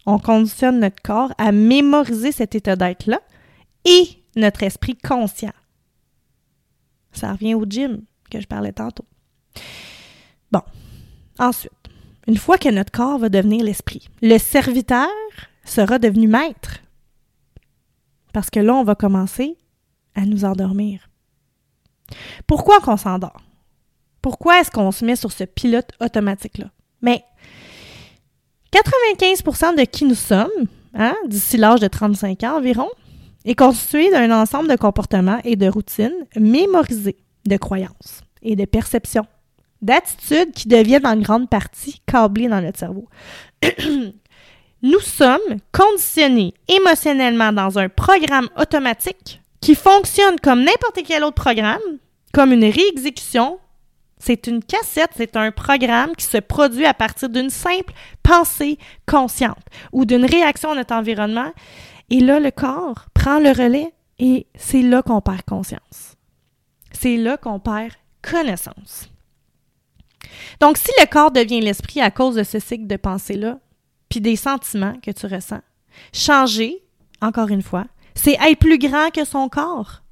on 0.06 0.18
conditionne 0.18 0.80
notre 0.80 1.02
corps 1.02 1.32
à 1.36 1.52
mémoriser 1.52 2.32
cet 2.32 2.54
état 2.54 2.76
d'être-là 2.76 3.20
et 3.84 4.08
notre 4.36 4.62
esprit 4.62 4.96
conscient. 4.96 5.52
Ça 7.12 7.32
revient 7.32 7.54
au 7.54 7.64
gym 7.64 8.02
que 8.30 8.40
je 8.40 8.46
parlais 8.46 8.72
tantôt. 8.72 9.04
Bon, 10.50 10.62
ensuite, 11.38 11.72
une 12.26 12.36
fois 12.36 12.58
que 12.58 12.68
notre 12.68 12.92
corps 12.92 13.18
va 13.18 13.28
devenir 13.28 13.64
l'esprit, 13.64 14.08
le 14.22 14.38
serviteur 14.38 15.08
sera 15.64 15.98
devenu 15.98 16.28
maître. 16.28 16.78
Parce 18.32 18.50
que 18.50 18.61
là, 18.61 18.75
on 18.75 18.85
va 18.85 18.94
commencer 18.94 19.56
à 20.14 20.25
nous 20.26 20.44
endormir. 20.44 21.08
Pourquoi 22.47 22.80
qu'on 22.80 22.97
s'endort? 22.97 23.42
Pourquoi 24.23 24.61
est-ce 24.61 24.70
qu'on 24.70 24.90
se 24.90 25.04
met 25.04 25.16
sur 25.16 25.32
ce 25.32 25.44
pilote 25.44 25.90
automatique-là? 26.00 26.70
Mais 27.02 27.25
95% 28.73 29.76
de 29.76 29.85
qui 29.85 30.04
nous 30.04 30.14
sommes, 30.14 30.49
hein, 30.94 31.14
d'ici 31.26 31.56
l'âge 31.56 31.80
de 31.80 31.87
35 31.87 32.42
ans 32.44 32.58
environ, 32.58 32.88
est 33.44 33.54
constitué 33.54 34.11
d'un 34.11 34.30
ensemble 34.30 34.68
de 34.68 34.76
comportements 34.76 35.40
et 35.44 35.56
de 35.56 35.68
routines 35.68 36.26
mémorisées, 36.37 37.16
de 37.47 37.56
croyances 37.56 38.23
et 38.42 38.56
de 38.56 38.64
perceptions, 38.64 39.26
d'attitudes 39.80 40.52
qui 40.52 40.68
deviennent 40.68 41.06
en 41.06 41.16
grande 41.16 41.49
partie 41.49 42.02
câblées 42.06 42.49
dans 42.49 42.61
notre 42.61 42.78
cerveau. 42.78 43.08
Nous 44.82 45.00
sommes 45.00 45.58
conditionnés 45.73 46.54
émotionnellement 46.68 47.52
dans 47.52 47.78
un 47.78 47.88
programme 47.88 48.49
automatique 48.56 49.40
qui 49.61 49.75
fonctionne 49.75 50.38
comme 50.40 50.61
n'importe 50.61 51.00
quel 51.04 51.25
autre 51.25 51.42
programme, 51.42 51.80
comme 52.32 52.52
une 52.52 52.64
réexécution 52.64 53.58
c'est 54.18 54.47
une 54.47 54.62
cassette, 54.62 55.11
c'est 55.16 55.37
un 55.37 55.52
programme 55.52 56.14
qui 56.16 56.25
se 56.25 56.38
produit 56.38 56.87
à 56.87 56.94
partir 56.94 57.28
d'une 57.28 57.50
simple 57.50 57.92
pensée 58.23 58.78
consciente 59.06 59.64
ou 59.92 60.04
d'une 60.04 60.25
réaction 60.25 60.73
à 60.73 60.75
notre 60.75 60.94
environnement. 60.94 61.52
Et 62.11 62.20
là, 62.20 62.40
le 62.40 62.50
corps 62.50 63.06
prend 63.14 63.38
le 63.38 63.50
relais 63.50 63.92
et 64.18 64.47
c'est 64.56 64.82
là 64.82 65.02
qu'on 65.02 65.20
perd 65.20 65.42
conscience. 65.42 66.16
C'est 66.92 67.16
là 67.16 67.37
qu'on 67.37 67.61
perd 67.61 67.92
connaissance. 68.23 69.08
Donc, 70.61 70.78
si 70.78 70.90
le 71.00 71.06
corps 71.06 71.30
devient 71.30 71.61
l'esprit 71.61 72.00
à 72.00 72.11
cause 72.11 72.35
de 72.35 72.42
ce 72.42 72.58
cycle 72.58 72.87
de 72.87 72.97
pensée-là, 72.97 73.58
puis 74.08 74.20
des 74.20 74.36
sentiments 74.36 74.98
que 75.00 75.10
tu 75.10 75.26
ressens, 75.26 75.60
changer, 76.12 76.82
encore 77.20 77.48
une 77.48 77.62
fois, 77.62 77.86
c'est 78.14 78.38
être 78.40 78.58
plus 78.58 78.78
grand 78.78 79.10
que 79.10 79.24
son 79.24 79.48
corps. 79.48 80.02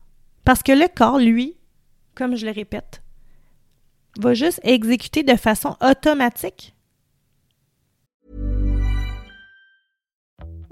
Parce 0.45 0.63
que 0.63 0.73
le 0.73 0.87
corps, 0.95 1.19
lui, 1.19 1.57
comme 2.15 2.37
je 2.37 2.47
le 2.47 2.53
répète, 2.53 3.03
va 4.19 4.35
juste 4.35 4.61
exécuter 4.63 5.23
de 5.23 5.37
façon 5.37 5.77
automatique. 5.81 6.76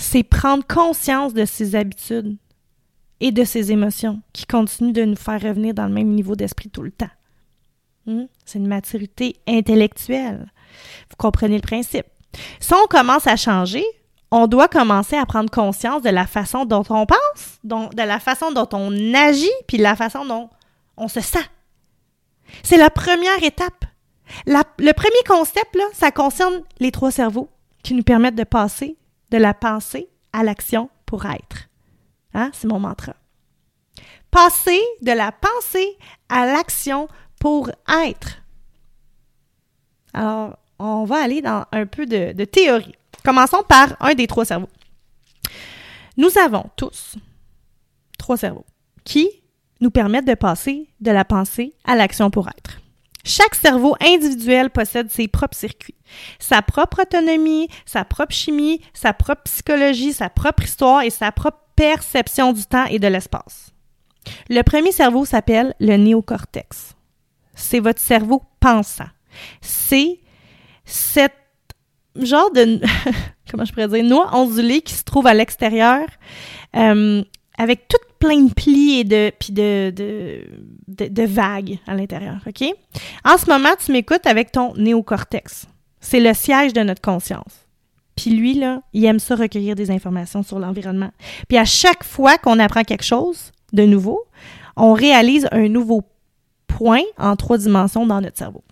c'est 0.00 0.22
prendre 0.22 0.66
conscience 0.66 1.34
de 1.34 1.44
ses 1.44 1.76
habitudes 1.76 2.38
et 3.20 3.32
de 3.32 3.44
ses 3.44 3.70
émotions 3.70 4.22
qui 4.32 4.46
continuent 4.46 4.94
de 4.94 5.04
nous 5.04 5.16
faire 5.16 5.40
revenir 5.40 5.74
dans 5.74 5.86
le 5.86 5.92
même 5.92 6.08
niveau 6.08 6.36
d'esprit 6.36 6.70
tout 6.70 6.82
le 6.82 6.90
temps. 6.90 7.10
Hmm? 8.06 8.24
C'est 8.46 8.58
une 8.58 8.66
maturité 8.66 9.36
intellectuelle. 9.46 10.50
Vous 11.10 11.16
comprenez 11.18 11.56
le 11.56 11.62
principe. 11.62 12.06
Si 12.60 12.72
on 12.72 12.86
commence 12.86 13.26
à 13.26 13.36
changer, 13.36 13.84
on 14.30 14.46
doit 14.46 14.68
commencer 14.68 15.16
à 15.16 15.26
prendre 15.26 15.50
conscience 15.50 16.00
de 16.00 16.08
la 16.08 16.26
façon 16.26 16.64
dont 16.64 16.84
on 16.88 17.04
pense, 17.04 17.58
de 17.62 18.02
la 18.02 18.20
façon 18.20 18.52
dont 18.52 18.68
on 18.72 19.14
agit, 19.14 19.50
puis 19.68 19.76
de 19.76 19.82
la 19.82 19.96
façon 19.96 20.24
dont 20.24 20.48
on 20.96 21.08
se 21.08 21.20
sent. 21.20 21.38
C'est 22.62 22.78
la 22.78 22.90
première 22.90 23.42
étape. 23.42 23.84
le 24.46 24.92
premier 24.92 25.22
concept, 25.28 25.76
là, 25.76 25.84
ça 25.92 26.10
concerne 26.10 26.62
les 26.78 26.90
trois 26.90 27.10
cerveaux 27.10 27.50
qui 27.82 27.92
nous 27.92 28.02
permettent 28.02 28.34
de 28.36 28.44
passer 28.44 28.96
de 29.30 29.38
la 29.38 29.54
pensée 29.54 30.08
à 30.32 30.42
l'action 30.42 30.90
pour 31.06 31.26
être. 31.26 31.68
Hein? 32.34 32.50
C'est 32.52 32.68
mon 32.68 32.78
mantra. 32.78 33.14
Passer 34.30 34.80
de 35.02 35.12
la 35.12 35.32
pensée 35.32 35.98
à 36.28 36.46
l'action 36.46 37.08
pour 37.40 37.70
être. 38.06 38.42
Alors, 40.12 40.58
on 40.78 41.04
va 41.04 41.22
aller 41.22 41.42
dans 41.42 41.64
un 41.72 41.86
peu 41.86 42.06
de, 42.06 42.32
de 42.32 42.44
théorie. 42.44 42.94
Commençons 43.24 43.62
par 43.68 43.96
un 44.00 44.14
des 44.14 44.26
trois 44.26 44.44
cerveaux. 44.44 44.68
Nous 46.16 46.38
avons 46.38 46.70
tous 46.76 47.16
trois 48.18 48.36
cerveaux 48.36 48.66
qui 49.04 49.28
nous 49.80 49.90
permettent 49.90 50.26
de 50.26 50.34
passer 50.34 50.88
de 51.00 51.10
la 51.10 51.24
pensée 51.24 51.74
à 51.84 51.96
l'action 51.96 52.30
pour 52.30 52.48
être. 52.48 52.80
Chaque 53.24 53.54
cerveau 53.54 53.96
individuel 54.00 54.70
possède 54.70 55.10
ses 55.10 55.28
propres 55.28 55.56
circuits, 55.56 55.96
sa 56.38 56.62
propre 56.62 57.02
autonomie, 57.02 57.68
sa 57.84 58.04
propre 58.04 58.34
chimie, 58.34 58.80
sa 58.94 59.12
propre 59.12 59.42
psychologie, 59.44 60.12
sa 60.12 60.30
propre 60.30 60.64
histoire 60.64 61.02
et 61.02 61.10
sa 61.10 61.30
propre 61.32 61.58
perception 61.76 62.52
du 62.52 62.64
temps 62.64 62.86
et 62.86 62.98
de 62.98 63.06
l'espace. 63.06 63.72
Le 64.48 64.62
premier 64.62 64.92
cerveau 64.92 65.24
s'appelle 65.24 65.74
le 65.80 65.96
néocortex. 65.96 66.94
C'est 67.54 67.80
votre 67.80 68.00
cerveau 68.00 68.42
pensant. 68.60 69.08
C'est 69.60 70.20
cette 70.84 71.34
genre 72.16 72.50
de, 72.52 72.80
comment 73.50 73.64
je 73.64 73.72
pourrais 73.72 73.88
dire, 73.88 74.04
noix 74.04 74.34
ondulée 74.34 74.82
qui 74.82 74.94
se 74.94 75.04
trouve 75.04 75.26
à 75.26 75.34
l'extérieur, 75.34 76.06
euh, 76.76 77.22
avec 77.60 77.88
toute 77.88 78.00
plein 78.18 78.44
de 78.44 78.54
plis 78.54 79.00
et 79.00 79.04
de, 79.04 79.30
puis 79.38 79.52
vagues 81.26 81.78
à 81.86 81.94
l'intérieur? 81.94 82.38
En 83.22 83.36
ce 83.36 83.50
moment, 83.50 83.68
tu 83.84 83.92
m'écoutes 83.92 84.26
avec 84.26 84.50
ton 84.50 84.74
néocortex. 84.76 85.66
C'est 86.00 86.20
le 86.20 86.32
siège 86.32 86.72
de 86.72 86.80
notre 86.80 87.02
conscience. 87.02 87.66
Puis 88.16 88.30
lui, 88.30 88.62
il 88.94 89.04
aime 89.04 89.18
ça 89.18 89.36
recueillir 89.36 89.74
des 89.74 89.90
informations 89.90 90.42
sur 90.42 90.58
l'environnement. 90.58 91.10
Puis 91.48 91.58
à 91.58 91.66
chaque 91.66 92.02
fois 92.02 92.38
qu'on 92.38 92.58
apprend 92.58 92.82
quelque 92.82 93.04
chose 93.04 93.52
de 93.74 93.82
nouveau, 93.82 94.24
on 94.76 94.94
réalise 94.94 95.46
un 95.52 95.68
nouveau 95.68 96.02
point 96.66 97.02
en 97.18 97.36
trois 97.36 97.58
dimensions 97.58 98.06
dans 98.06 98.22
notre 98.22 98.38
cerveau. 98.38 98.64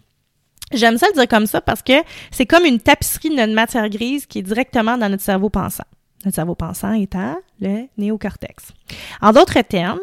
J'aime 0.73 0.97
ça 0.97 1.09
le 1.09 1.13
dire 1.13 1.29
comme 1.29 1.47
ça 1.47 1.61
parce 1.61 1.83
que 1.83 1.93
c'est 2.31 2.47
comme 2.47 2.65
une 2.65 2.81
tapisserie 2.81 3.31
de 3.31 3.37
notre 3.37 3.53
matière 3.53 3.89
grise 3.91 4.25
qui 4.25 4.39
est 4.39 4.43
directement 4.43 4.97
dans 4.97 5.11
notre 5.11 5.23
cerveau 5.23 5.51
pensant. 5.51 5.85
Notre 6.25 6.35
cerveau 6.35 6.55
pensant 6.55 6.93
étant 6.93 7.37
le 7.61 7.87
néocortex. 7.97 8.73
En 9.21 9.33
d'autres 9.33 9.61
termes, 9.61 10.01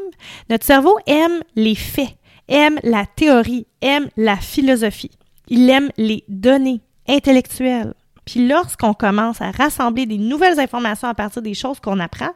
notre 0.50 0.66
cerveau 0.66 0.98
aime 1.08 1.42
les 1.56 1.76
faits, 1.76 2.16
aime 2.48 2.80
la 2.84 3.06
théorie, 3.06 3.68
aime 3.82 4.10
la 4.16 4.38
philosophie. 4.38 5.12
Il 5.48 5.70
aime 5.70 5.90
les 5.98 6.24
données 6.28 6.82
intellectuelles. 7.08 7.94
Puis 8.26 8.48
lorsqu'on 8.48 8.94
commence 8.94 9.40
à 9.42 9.52
rassembler 9.52 10.08
des 10.08 10.18
nouvelles 10.18 10.60
informations 10.60 11.08
à 11.08 11.14
partir 11.14 11.42
des 11.42 11.54
choses 11.54 11.80
qu'on 11.80 12.00
apprend, 12.00 12.32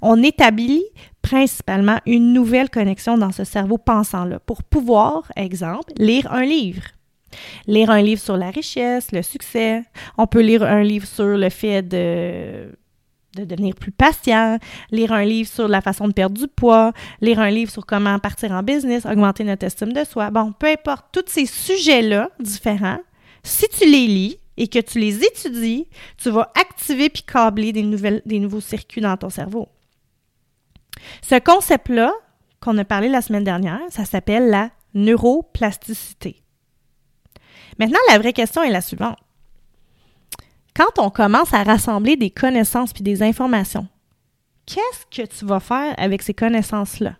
on 0.00 0.22
établit 0.22 0.84
principalement 1.20 1.98
une 2.06 2.32
nouvelle 2.32 2.70
connexion 2.70 3.18
dans 3.18 3.32
ce 3.32 3.44
cerveau 3.44 3.76
pensant-là 3.76 4.38
pour 4.40 4.62
pouvoir, 4.62 5.30
exemple, 5.36 5.92
lire 5.98 6.32
un 6.32 6.44
livre. 6.44 6.82
Lire 7.66 7.90
un 7.90 8.00
livre 8.00 8.20
sur 8.20 8.36
la 8.36 8.50
richesse, 8.50 9.12
le 9.12 9.22
succès. 9.22 9.82
On 10.16 10.26
peut 10.26 10.40
lire 10.40 10.62
un 10.62 10.82
livre 10.82 11.06
sur 11.06 11.26
le 11.26 11.50
fait 11.50 11.82
de 11.82 12.70
de 13.34 13.44
devenir 13.44 13.74
plus 13.74 13.92
patient, 13.92 14.58
lire 14.90 15.12
un 15.12 15.24
livre 15.24 15.48
sur 15.48 15.68
la 15.68 15.80
façon 15.80 16.08
de 16.08 16.12
perdre 16.12 16.38
du 16.38 16.48
poids, 16.48 16.92
lire 17.20 17.40
un 17.40 17.50
livre 17.50 17.70
sur 17.70 17.86
comment 17.86 18.18
partir 18.18 18.52
en 18.52 18.62
business, 18.62 19.06
augmenter 19.06 19.44
notre 19.44 19.66
estime 19.66 19.92
de 19.92 20.04
soi. 20.04 20.30
Bon, 20.30 20.52
peu 20.52 20.68
importe, 20.68 21.06
tous 21.12 21.24
ces 21.26 21.46
sujets-là 21.46 22.30
différents, 22.40 23.00
si 23.42 23.68
tu 23.68 23.84
les 23.84 24.06
lis 24.06 24.38
et 24.56 24.68
que 24.68 24.78
tu 24.78 24.98
les 24.98 25.22
étudies, 25.22 25.88
tu 26.16 26.30
vas 26.30 26.50
activer 26.54 27.10
puis 27.10 27.22
câbler 27.22 27.72
des, 27.72 27.82
nouvelles, 27.82 28.22
des 28.24 28.38
nouveaux 28.38 28.60
circuits 28.60 29.00
dans 29.00 29.16
ton 29.16 29.30
cerveau. 29.30 29.68
Ce 31.22 31.38
concept-là, 31.38 32.12
qu'on 32.60 32.78
a 32.78 32.84
parlé 32.84 33.08
la 33.08 33.20
semaine 33.20 33.44
dernière, 33.44 33.80
ça 33.90 34.04
s'appelle 34.04 34.48
la 34.48 34.70
neuroplasticité. 34.94 36.40
Maintenant, 37.78 37.98
la 38.08 38.18
vraie 38.18 38.32
question 38.32 38.62
est 38.62 38.70
la 38.70 38.80
suivante. 38.80 39.18
Quand 40.76 40.98
on 40.98 41.10
commence 41.10 41.54
à 41.54 41.62
rassembler 41.62 42.16
des 42.16 42.30
connaissances 42.30 42.92
puis 42.92 43.04
des 43.04 43.22
informations, 43.22 43.86
qu'est-ce 44.66 45.06
que 45.22 45.26
tu 45.26 45.44
vas 45.44 45.60
faire 45.60 45.94
avec 45.98 46.22
ces 46.22 46.34
connaissances-là? 46.34 47.14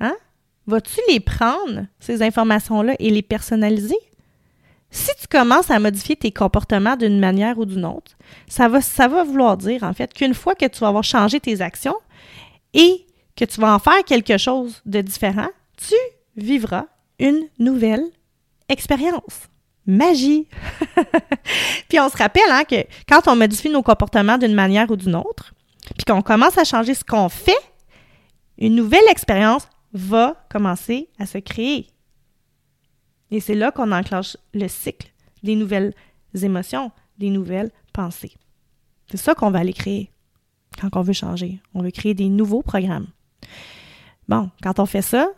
Hein? 0.00 0.14
Vas-tu 0.66 1.00
les 1.08 1.20
prendre, 1.20 1.86
ces 1.98 2.22
informations-là, 2.22 2.94
et 2.98 3.10
les 3.10 3.22
personnaliser? 3.22 3.96
Si 4.90 5.10
tu 5.20 5.26
commences 5.26 5.70
à 5.70 5.78
modifier 5.78 6.16
tes 6.16 6.30
comportements 6.30 6.96
d'une 6.96 7.18
manière 7.18 7.58
ou 7.58 7.64
d'une 7.64 7.86
autre, 7.86 8.12
ça 8.46 8.68
va, 8.68 8.80
ça 8.80 9.08
va 9.08 9.24
vouloir 9.24 9.56
dire, 9.56 9.82
en 9.82 9.94
fait, 9.94 10.12
qu'une 10.12 10.34
fois 10.34 10.54
que 10.54 10.66
tu 10.66 10.80
vas 10.80 10.88
avoir 10.88 11.04
changé 11.04 11.40
tes 11.40 11.62
actions 11.62 11.96
et 12.74 13.06
que 13.36 13.44
tu 13.46 13.60
vas 13.60 13.74
en 13.74 13.78
faire 13.78 14.04
quelque 14.04 14.36
chose 14.36 14.82
de 14.84 15.00
différent, 15.00 15.48
tu 15.76 15.94
vivras 16.36 16.86
une 17.18 17.48
nouvelle 17.58 18.04
expérience. 18.68 19.48
Magie! 19.88 20.46
puis 21.88 21.98
on 21.98 22.08
se 22.10 22.16
rappelle 22.16 22.50
hein, 22.50 22.64
que 22.64 22.84
quand 23.08 23.26
on 23.26 23.34
modifie 23.34 23.70
nos 23.70 23.82
comportements 23.82 24.36
d'une 24.38 24.54
manière 24.54 24.90
ou 24.90 24.96
d'une 24.96 25.16
autre, 25.16 25.54
puis 25.96 26.04
qu'on 26.06 26.22
commence 26.22 26.58
à 26.58 26.64
changer 26.64 26.94
ce 26.94 27.02
qu'on 27.02 27.30
fait, 27.30 27.58
une 28.58 28.74
nouvelle 28.74 29.08
expérience 29.08 29.66
va 29.94 30.44
commencer 30.50 31.08
à 31.18 31.24
se 31.24 31.38
créer. 31.38 31.88
Et 33.30 33.40
c'est 33.40 33.54
là 33.54 33.72
qu'on 33.72 33.90
enclenche 33.92 34.36
le 34.52 34.68
cycle 34.68 35.10
des 35.42 35.54
nouvelles 35.54 35.94
émotions, 36.42 36.92
des 37.18 37.30
nouvelles 37.30 37.70
pensées. 37.92 38.34
C'est 39.10 39.16
ça 39.16 39.34
qu'on 39.34 39.50
va 39.50 39.60
aller 39.60 39.72
créer 39.72 40.10
quand 40.78 40.96
on 40.96 41.02
veut 41.02 41.14
changer. 41.14 41.60
On 41.74 41.82
veut 41.82 41.90
créer 41.90 42.12
des 42.12 42.28
nouveaux 42.28 42.62
programmes. 42.62 43.06
Bon, 44.28 44.50
quand 44.62 44.78
on 44.80 44.86
fait 44.86 45.02
ça, 45.02 45.28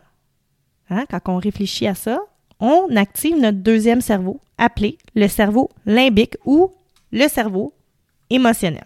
hein, 0.89 1.05
quand 1.09 1.21
on 1.29 1.37
réfléchit 1.37 1.87
à 1.87 1.95
ça, 1.95 2.19
on 2.61 2.95
active 2.95 3.37
notre 3.37 3.57
deuxième 3.57 4.01
cerveau, 4.01 4.39
appelé 4.57 4.97
le 5.15 5.27
cerveau 5.27 5.69
limbique 5.85 6.37
ou 6.45 6.71
le 7.11 7.27
cerveau 7.27 7.73
émotionnel. 8.29 8.85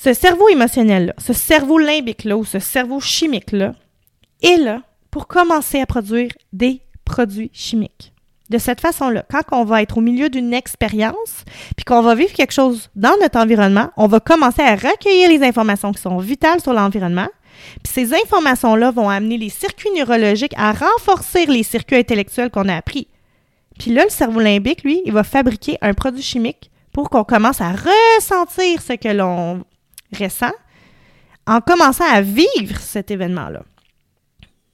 Ce 0.00 0.14
cerveau 0.14 0.48
émotionnel-là, 0.48 1.14
ce 1.18 1.32
cerveau 1.32 1.78
limbique-là 1.78 2.36
ou 2.36 2.44
ce 2.44 2.58
cerveau 2.58 3.00
chimique-là 3.00 3.74
est 4.42 4.56
là 4.56 4.82
pour 5.10 5.26
commencer 5.26 5.80
à 5.80 5.86
produire 5.86 6.30
des 6.52 6.80
produits 7.04 7.50
chimiques. 7.52 8.12
De 8.50 8.58
cette 8.58 8.80
façon-là, 8.80 9.24
quand 9.30 9.42
on 9.52 9.64
va 9.64 9.80
être 9.80 9.96
au 9.96 10.00
milieu 10.02 10.28
d'une 10.28 10.52
expérience, 10.52 11.44
puis 11.76 11.84
qu'on 11.84 12.02
va 12.02 12.14
vivre 12.14 12.32
quelque 12.32 12.52
chose 12.52 12.90
dans 12.94 13.16
notre 13.22 13.38
environnement, 13.38 13.90
on 13.96 14.06
va 14.06 14.20
commencer 14.20 14.60
à 14.60 14.74
recueillir 14.74 15.30
les 15.30 15.42
informations 15.42 15.92
qui 15.92 16.02
sont 16.02 16.18
vitales 16.18 16.60
sur 16.60 16.74
l'environnement, 16.74 17.28
puis 17.82 17.92
ces 17.92 18.14
informations-là 18.14 18.90
vont 18.90 19.08
amener 19.08 19.38
les 19.38 19.48
circuits 19.48 19.90
neurologiques 19.96 20.54
à 20.56 20.72
renforcer 20.72 21.46
les 21.46 21.62
circuits 21.62 21.96
intellectuels 21.96 22.50
qu'on 22.50 22.68
a 22.68 22.76
appris. 22.76 23.08
Puis 23.78 23.92
là, 23.92 24.04
le 24.04 24.10
cerveau 24.10 24.40
limbique, 24.40 24.84
lui, 24.84 25.02
il 25.04 25.12
va 25.12 25.24
fabriquer 25.24 25.78
un 25.80 25.94
produit 25.94 26.22
chimique 26.22 26.70
pour 26.92 27.10
qu'on 27.10 27.24
commence 27.24 27.60
à 27.60 27.72
ressentir 27.72 28.80
ce 28.80 28.92
que 28.94 29.08
l'on 29.08 29.64
ressent 30.18 30.52
en 31.46 31.60
commençant 31.60 32.04
à 32.10 32.20
vivre 32.20 32.78
cet 32.80 33.10
événement-là. 33.10 33.62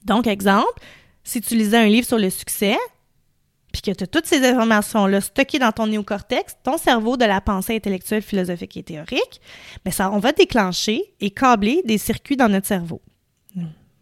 Donc, 0.04 0.26
exemple, 0.26 0.80
si 1.24 1.40
tu 1.40 1.56
lisais 1.56 1.78
un 1.78 1.86
livre 1.86 2.06
sur 2.06 2.18
le 2.18 2.30
succès, 2.30 2.76
puis 3.72 3.82
que 3.82 3.90
tu 3.90 4.04
as 4.04 4.06
toutes 4.06 4.26
ces 4.26 4.44
informations-là 4.44 5.20
stockées 5.20 5.58
dans 5.58 5.72
ton 5.72 5.86
néocortex, 5.86 6.56
ton 6.62 6.76
cerveau 6.76 7.16
de 7.16 7.24
la 7.24 7.40
pensée 7.40 7.76
intellectuelle, 7.76 8.22
philosophique 8.22 8.76
et 8.76 8.82
théorique, 8.82 9.40
bien 9.84 9.92
ça, 9.92 10.10
on 10.10 10.18
va 10.18 10.32
déclencher 10.32 11.14
et 11.20 11.30
câbler 11.30 11.82
des 11.84 11.98
circuits 11.98 12.36
dans 12.36 12.48
notre 12.48 12.66
cerveau. 12.66 13.00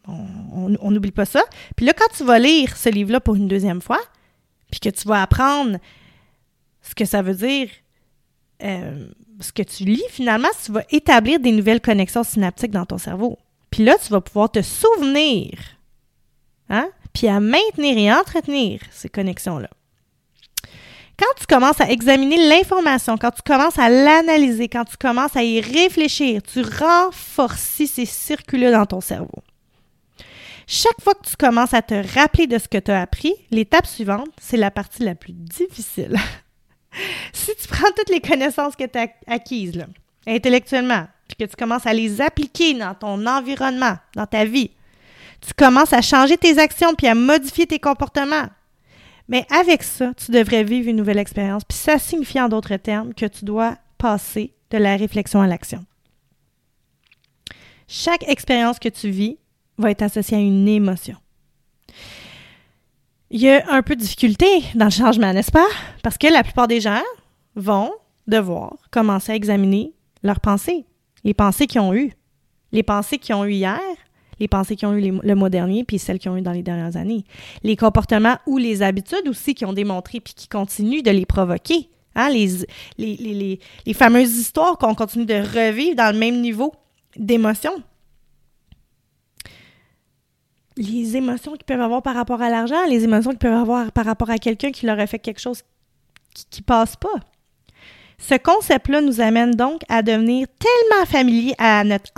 On 0.07 0.90
n'oublie 0.90 1.11
pas 1.11 1.26
ça. 1.26 1.42
Puis 1.76 1.85
là, 1.85 1.92
quand 1.92 2.09
tu 2.16 2.24
vas 2.24 2.38
lire 2.38 2.76
ce 2.76 2.88
livre-là 2.88 3.20
pour 3.20 3.35
une 3.35 3.46
deuxième 3.46 3.83
fois, 3.83 4.00
puis 4.70 4.81
que 4.81 4.88
tu 4.88 5.07
vas 5.07 5.20
apprendre 5.20 5.78
ce 6.81 6.94
que 6.94 7.04
ça 7.04 7.20
veut 7.20 7.35
dire, 7.35 7.68
euh, 8.62 9.07
ce 9.40 9.52
que 9.52 9.62
tu 9.62 9.85
lis, 9.85 10.02
finalement, 10.09 10.48
tu 10.64 10.72
vas 10.72 10.83
établir 10.90 11.40
des 11.40 11.52
nouvelles 11.52 11.83
connexions 11.83 12.24
synaptiques 12.24 12.70
dans 12.70 12.87
ton 12.87 12.96
cerveau. 12.96 13.38
Puis 13.70 13.85
là, 13.85 13.96
tu 14.02 14.09
vas 14.11 14.22
pouvoir 14.22 14.50
te 14.50 14.62
souvenir 14.62 15.59
hein? 16.68 16.88
Puis 17.18 17.26
à 17.26 17.40
maintenir 17.40 17.98
et 17.98 18.12
entretenir 18.12 18.81
ces 18.92 19.09
connexions-là. 19.09 19.68
Quand 21.18 21.35
tu 21.37 21.46
commences 21.46 21.81
à 21.81 21.90
examiner 21.90 22.48
l'information, 22.48 23.18
quand 23.18 23.33
tu 23.33 23.42
commences 23.42 23.76
à 23.76 23.88
l'analyser, 23.88 24.68
quand 24.68 24.85
tu 24.85 24.96
commences 24.96 25.35
à 25.35 25.42
y 25.42 25.61
réfléchir, 25.61 26.40
tu 26.44 26.62
renforces 26.62 27.59
ces 27.59 28.07
circuits 28.07 28.70
dans 28.70 28.87
ton 28.87 29.00
cerveau. 29.00 29.42
Chaque 30.68 31.00
fois 31.02 31.14
que 31.14 31.28
tu 31.28 31.35
commences 31.35 31.74
à 31.74 31.83
te 31.83 31.94
rappeler 32.14 32.46
de 32.46 32.57
ce 32.57 32.68
que 32.68 32.78
tu 32.78 32.92
as 32.92 33.00
appris, 33.00 33.35
l'étape 33.50 33.87
suivante, 33.87 34.28
c'est 34.40 34.57
la 34.57 34.70
partie 34.70 35.02
la 35.02 35.16
plus 35.16 35.33
difficile. 35.33 36.16
si 37.33 37.50
tu 37.61 37.66
prends 37.66 37.90
toutes 37.96 38.11
les 38.11 38.20
connaissances 38.20 38.76
que 38.76 38.87
tu 38.87 38.96
as 38.96 39.09
acquises 39.26 39.85
intellectuellement, 40.24 41.09
puis 41.26 41.37
que 41.37 41.50
tu 41.50 41.57
commences 41.57 41.87
à 41.87 41.92
les 41.92 42.20
appliquer 42.20 42.74
dans 42.74 42.94
ton 42.94 43.26
environnement, 43.26 43.96
dans 44.14 44.26
ta 44.26 44.44
vie, 44.44 44.70
tu 45.40 45.55
commences 45.55 45.92
à 45.92 46.03
changer 46.03 46.37
tes 46.37 46.59
actions 46.59 46.94
puis 46.94 47.07
à 47.07 47.14
modifier 47.14 47.66
tes 47.66 47.79
comportements. 47.79 48.48
Mais 49.29 49.46
avec 49.51 49.83
ça, 49.83 50.14
tu 50.14 50.33
devrais 50.33 50.64
vivre 50.64 50.88
une 50.88 50.96
nouvelle 50.96 51.18
expérience. 51.18 51.64
Puis 51.64 51.79
ça 51.79 51.98
signifie 51.98 52.40
en 52.40 52.48
d'autres 52.48 52.77
termes 52.77 53.12
que 53.14 53.27
tu 53.27 53.44
dois 53.44 53.77
passer 53.98 54.55
de 54.70 54.79
la 54.79 54.96
réflexion 54.96 55.40
à 55.40 55.46
l'action. 55.46 55.85
Chaque 57.87 58.29
expérience 58.29 58.79
que 58.79 58.88
tu 58.88 59.11
vis 59.11 59.38
va 59.77 59.90
être 59.90 60.03
associée 60.03 60.37
à 60.37 60.40
une 60.40 60.68
émotion. 60.68 61.16
Il 63.31 63.40
y 63.40 63.51
a 63.51 63.70
un 63.70 63.83
peu 63.83 63.94
de 63.94 64.01
difficulté 64.01 64.46
dans 64.74 64.87
le 64.87 64.90
changement, 64.90 65.33
n'est-ce 65.33 65.53
pas? 65.53 65.66
Parce 66.03 66.16
que 66.16 66.27
la 66.27 66.42
plupart 66.42 66.68
des 66.68 66.81
gens 66.81 67.03
vont 67.55 67.92
devoir 68.27 68.77
commencer 68.90 69.33
à 69.33 69.35
examiner 69.35 69.92
leurs 70.22 70.40
pensées, 70.40 70.87
les 71.24 71.35
pensées 71.35 71.66
qu'ils 71.66 71.81
ont 71.81 71.94
eues. 71.94 72.12
Les 72.72 72.83
pensées 72.83 73.18
qu'ils 73.18 73.35
ont 73.35 73.44
eues 73.44 73.53
hier, 73.53 73.81
les 74.40 74.48
pensées 74.48 74.77
qu'ils 74.77 74.88
ont 74.88 74.94
eues 74.94 75.20
le 75.22 75.35
mois 75.35 75.51
dernier, 75.51 75.85
puis 75.85 75.98
celles 75.98 76.18
qu'ils 76.18 76.31
ont 76.31 76.37
eues 76.37 76.42
dans 76.42 76.53
les 76.53 76.62
dernières 76.62 76.96
années. 76.96 77.24
Les 77.62 77.77
comportements 77.77 78.37
ou 78.46 78.59
les 78.59 78.83
habitudes 78.83 79.29
aussi 79.29 79.55
qui 79.55 79.64
ont 79.64 79.72
démontré, 79.72 80.20
puis 80.20 80.35
qui 80.35 80.48
continuent 80.48 81.03
de 81.03 81.11
les 81.11 81.27
provoquer. 81.27 81.88
Hein, 82.14 82.31
les, 82.31 82.66
les, 82.98 83.94
fameuses 83.94 84.37
histoires 84.37 84.77
qu'on 84.77 84.94
continue 84.94 85.27
de 85.27 85.35
revivre 85.35 85.94
dans 85.94 86.12
le 86.12 86.18
même 86.18 86.40
niveau 86.40 86.74
d'émotion. 87.16 87.70
Les 90.77 91.16
émotions 91.16 91.53
qu'ils 91.53 91.64
peuvent 91.64 91.81
avoir 91.81 92.03
par 92.03 92.14
rapport 92.14 92.42
à 92.42 92.51
l'argent, 92.51 92.87
les 92.88 93.05
émotions 93.05 93.31
qu'ils 93.31 93.38
peuvent 93.38 93.53
avoir 93.53 93.92
par 93.92 94.05
rapport 94.05 94.31
à 94.31 94.38
quelqu'un 94.38 94.72
qui 94.72 94.87
leur 94.87 94.98
a 94.98 95.07
fait 95.07 95.18
quelque 95.20 95.40
chose 95.40 95.62
qui, 96.35 96.44
qui 96.51 96.62
passe 96.62 96.96
pas. 96.96 97.20
Ce 98.18 98.35
concept-là 98.35 99.00
nous 99.00 99.20
amène 99.20 99.52
donc 99.52 99.83
à 99.88 100.02
devenir 100.02 100.46
tellement 100.59 101.07
familier 101.07 101.54
à 101.59 101.85
notre, 101.85 102.11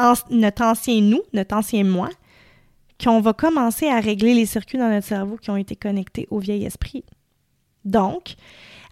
ancien 0.62 1.00
nous, 1.00 1.22
notre 1.32 1.54
ancien 1.54 1.84
moi, 1.84 2.08
qu'on 3.02 3.20
va 3.20 3.32
commencer 3.32 3.88
à 3.88 4.00
régler 4.00 4.34
les 4.34 4.46
circuits 4.46 4.78
dans 4.78 4.88
notre 4.88 5.06
cerveau 5.06 5.36
qui 5.36 5.50
ont 5.50 5.56
été 5.56 5.76
connectés 5.76 6.26
au 6.30 6.38
vieil 6.38 6.64
esprit. 6.64 7.04
Donc, 7.84 8.34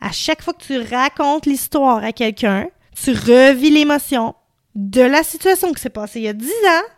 à 0.00 0.12
chaque 0.12 0.42
fois 0.42 0.54
que 0.54 0.62
tu 0.62 0.78
racontes 0.78 1.46
l'histoire 1.46 2.04
à 2.04 2.12
quelqu'un, 2.12 2.68
tu 2.94 3.10
revis 3.12 3.70
l'émotion 3.70 4.34
de 4.74 5.02
la 5.02 5.22
situation 5.22 5.72
qui 5.72 5.80
s'est 5.80 5.90
passée 5.90 6.20
il 6.20 6.24
y 6.24 6.28
a 6.28 6.32
10 6.32 6.46
ans, 6.46 6.88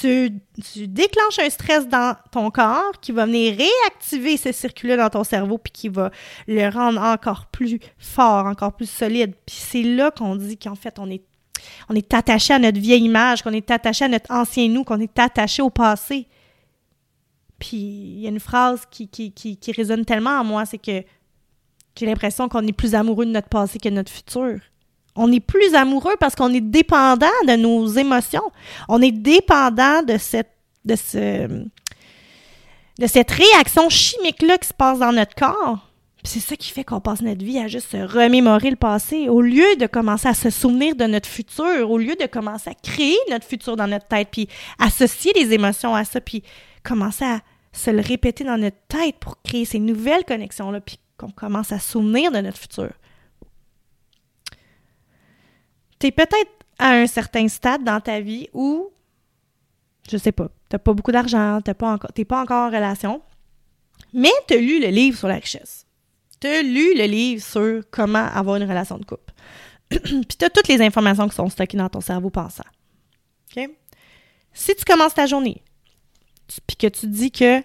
tu, 0.00 0.86
déclenches 0.86 1.38
un 1.38 1.50
stress 1.50 1.88
dans 1.88 2.16
ton 2.30 2.50
corps 2.50 2.92
qui 3.00 3.12
va 3.12 3.26
venir 3.26 3.56
réactiver 3.56 4.36
ce 4.36 4.52
circuit-là 4.52 4.96
dans 4.96 5.10
ton 5.10 5.24
cerveau 5.24 5.58
puis 5.58 5.72
qui 5.72 5.88
va 5.88 6.10
le 6.46 6.68
rendre 6.68 7.00
encore 7.00 7.46
plus 7.46 7.78
fort, 7.98 8.46
encore 8.46 8.74
plus 8.74 8.88
solide. 8.88 9.34
Puis 9.46 9.56
c'est 9.56 9.82
là 9.82 10.10
qu'on 10.10 10.36
dit 10.36 10.56
qu'en 10.56 10.74
fait, 10.74 10.98
on 10.98 11.10
est, 11.10 11.22
on 11.88 11.94
est 11.94 12.14
attaché 12.14 12.54
à 12.54 12.58
notre 12.58 12.78
vieille 12.78 13.04
image, 13.04 13.42
qu'on 13.42 13.52
est 13.52 13.70
attaché 13.70 14.04
à 14.04 14.08
notre 14.08 14.30
ancien 14.30 14.68
nous, 14.68 14.84
qu'on 14.84 15.00
est 15.00 15.18
attaché 15.18 15.62
au 15.62 15.70
passé. 15.70 16.26
Puis 17.58 17.76
il 17.76 18.20
y 18.20 18.26
a 18.26 18.30
une 18.30 18.40
phrase 18.40 18.82
qui, 18.90 19.08
qui, 19.08 19.32
qui 19.32 19.72
résonne 19.72 20.04
tellement 20.04 20.38
en 20.38 20.44
moi, 20.44 20.64
c'est 20.64 20.78
que 20.78 21.02
j'ai 21.98 22.06
l'impression 22.06 22.48
qu'on 22.48 22.66
est 22.66 22.72
plus 22.72 22.94
amoureux 22.94 23.26
de 23.26 23.32
notre 23.32 23.48
passé 23.48 23.78
que 23.78 23.88
de 23.88 23.94
notre 23.94 24.12
futur. 24.12 24.60
On 25.18 25.32
est 25.32 25.40
plus 25.40 25.74
amoureux 25.74 26.14
parce 26.20 26.34
qu'on 26.36 26.54
est 26.54 26.60
dépendant 26.60 27.26
de 27.46 27.56
nos 27.56 27.86
émotions. 27.88 28.52
On 28.88 29.02
est 29.02 29.10
dépendant 29.10 30.02
de 30.02 30.16
cette, 30.16 30.50
réaction 33.30 33.88
chimique-là 33.88 34.58
qui 34.58 34.68
se 34.68 34.74
passe 34.74 35.00
dans 35.00 35.12
notre 35.12 35.34
corps. 35.34 35.88
C'est 36.22 36.40
ça 36.40 36.56
qui 36.56 36.70
fait 36.70 36.84
qu'on 36.84 37.00
passe 37.00 37.20
notre 37.20 37.44
vie 37.44 37.58
à 37.58 37.66
juste 37.66 37.90
se 37.90 37.96
remémorer 37.96 38.70
le 38.70 38.76
passé, 38.76 39.28
au 39.28 39.40
lieu 39.40 39.76
de 39.76 39.86
commencer 39.86 40.28
à 40.28 40.34
se 40.34 40.50
souvenir 40.50 40.94
de 40.94 41.04
notre 41.04 41.28
futur, 41.28 41.90
au 41.90 41.98
lieu 41.98 42.14
de 42.16 42.26
commencer 42.26 42.70
à 42.70 42.74
créer 42.74 43.16
notre 43.30 43.46
futur 43.46 43.76
dans 43.76 43.86
notre 43.86 44.06
tête, 44.06 44.28
puis 44.30 44.48
associer 44.78 45.32
les 45.34 45.52
émotions 45.52 45.94
à 45.94 46.04
ça, 46.04 46.20
puis 46.20 46.42
commencer 46.84 47.24
à 47.24 47.40
se 47.72 47.90
le 47.90 48.00
répéter 48.00 48.44
dans 48.44 48.58
notre 48.58 48.76
tête 48.88 49.16
pour 49.20 49.40
créer 49.42 49.64
ces 49.64 49.78
nouvelles 49.78 50.24
connexions-là, 50.24 50.80
puis 50.80 50.98
qu'on 51.16 51.30
commence 51.30 51.72
à 51.72 51.78
souvenir 51.78 52.30
de 52.30 52.38
notre 52.38 52.58
futur. 52.58 52.90
Tu 55.98 56.06
es 56.08 56.10
peut-être 56.10 56.50
à 56.78 56.90
un 56.90 57.06
certain 57.06 57.48
stade 57.48 57.84
dans 57.84 58.00
ta 58.00 58.20
vie 58.20 58.48
où, 58.52 58.90
je 60.10 60.16
sais 60.16 60.32
pas, 60.32 60.48
tu 60.48 60.74
n'as 60.74 60.78
pas 60.78 60.92
beaucoup 60.92 61.12
d'argent, 61.12 61.60
tu 61.62 61.70
n'es 61.70 61.74
pas, 61.74 61.92
encore, 61.92 62.10
pas 62.12 62.42
encore 62.42 62.66
en 62.66 62.70
relation, 62.70 63.22
mais 64.12 64.30
tu 64.46 64.54
as 64.54 64.58
lu 64.58 64.80
le 64.80 64.88
livre 64.88 65.18
sur 65.18 65.28
la 65.28 65.36
richesse. 65.36 65.86
Tu 66.40 66.46
as 66.46 66.62
lu 66.62 66.94
le 66.96 67.04
livre 67.04 67.42
sur 67.42 67.82
comment 67.90 68.26
avoir 68.26 68.56
une 68.56 68.68
relation 68.68 68.98
de 68.98 69.04
couple. 69.04 69.32
Puis 69.88 70.36
tu 70.38 70.44
as 70.44 70.50
toutes 70.50 70.68
les 70.68 70.80
informations 70.82 71.28
qui 71.28 71.34
sont 71.34 71.48
stockées 71.48 71.76
dans 71.76 71.88
ton 71.88 72.00
cerveau 72.00 72.30
pensant. 72.30 72.64
OK? 73.56 73.70
Si 74.52 74.74
tu 74.74 74.84
commences 74.84 75.14
ta 75.14 75.26
journée, 75.26 75.62
puis 76.66 76.76
que 76.76 76.86
tu 76.86 77.06
dis 77.06 77.30
que 77.30 77.62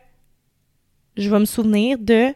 je 1.17 1.30
vais 1.30 1.39
me 1.39 1.46
souvenir 1.46 1.98
de 1.98 2.34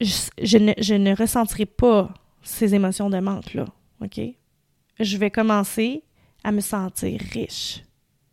je, 0.00 0.58
ne, 0.58 0.72
je 0.78 0.94
ne 0.94 1.14
ressentirai 1.14 1.66
pas 1.66 2.12
ces 2.42 2.74
émotions 2.74 3.10
de 3.10 3.18
manque-là. 3.18 3.66
OK? 4.02 4.20
Je 4.98 5.16
vais 5.16 5.30
commencer 5.30 6.02
à 6.44 6.52
me 6.52 6.60
sentir 6.60 7.20
riche. 7.32 7.82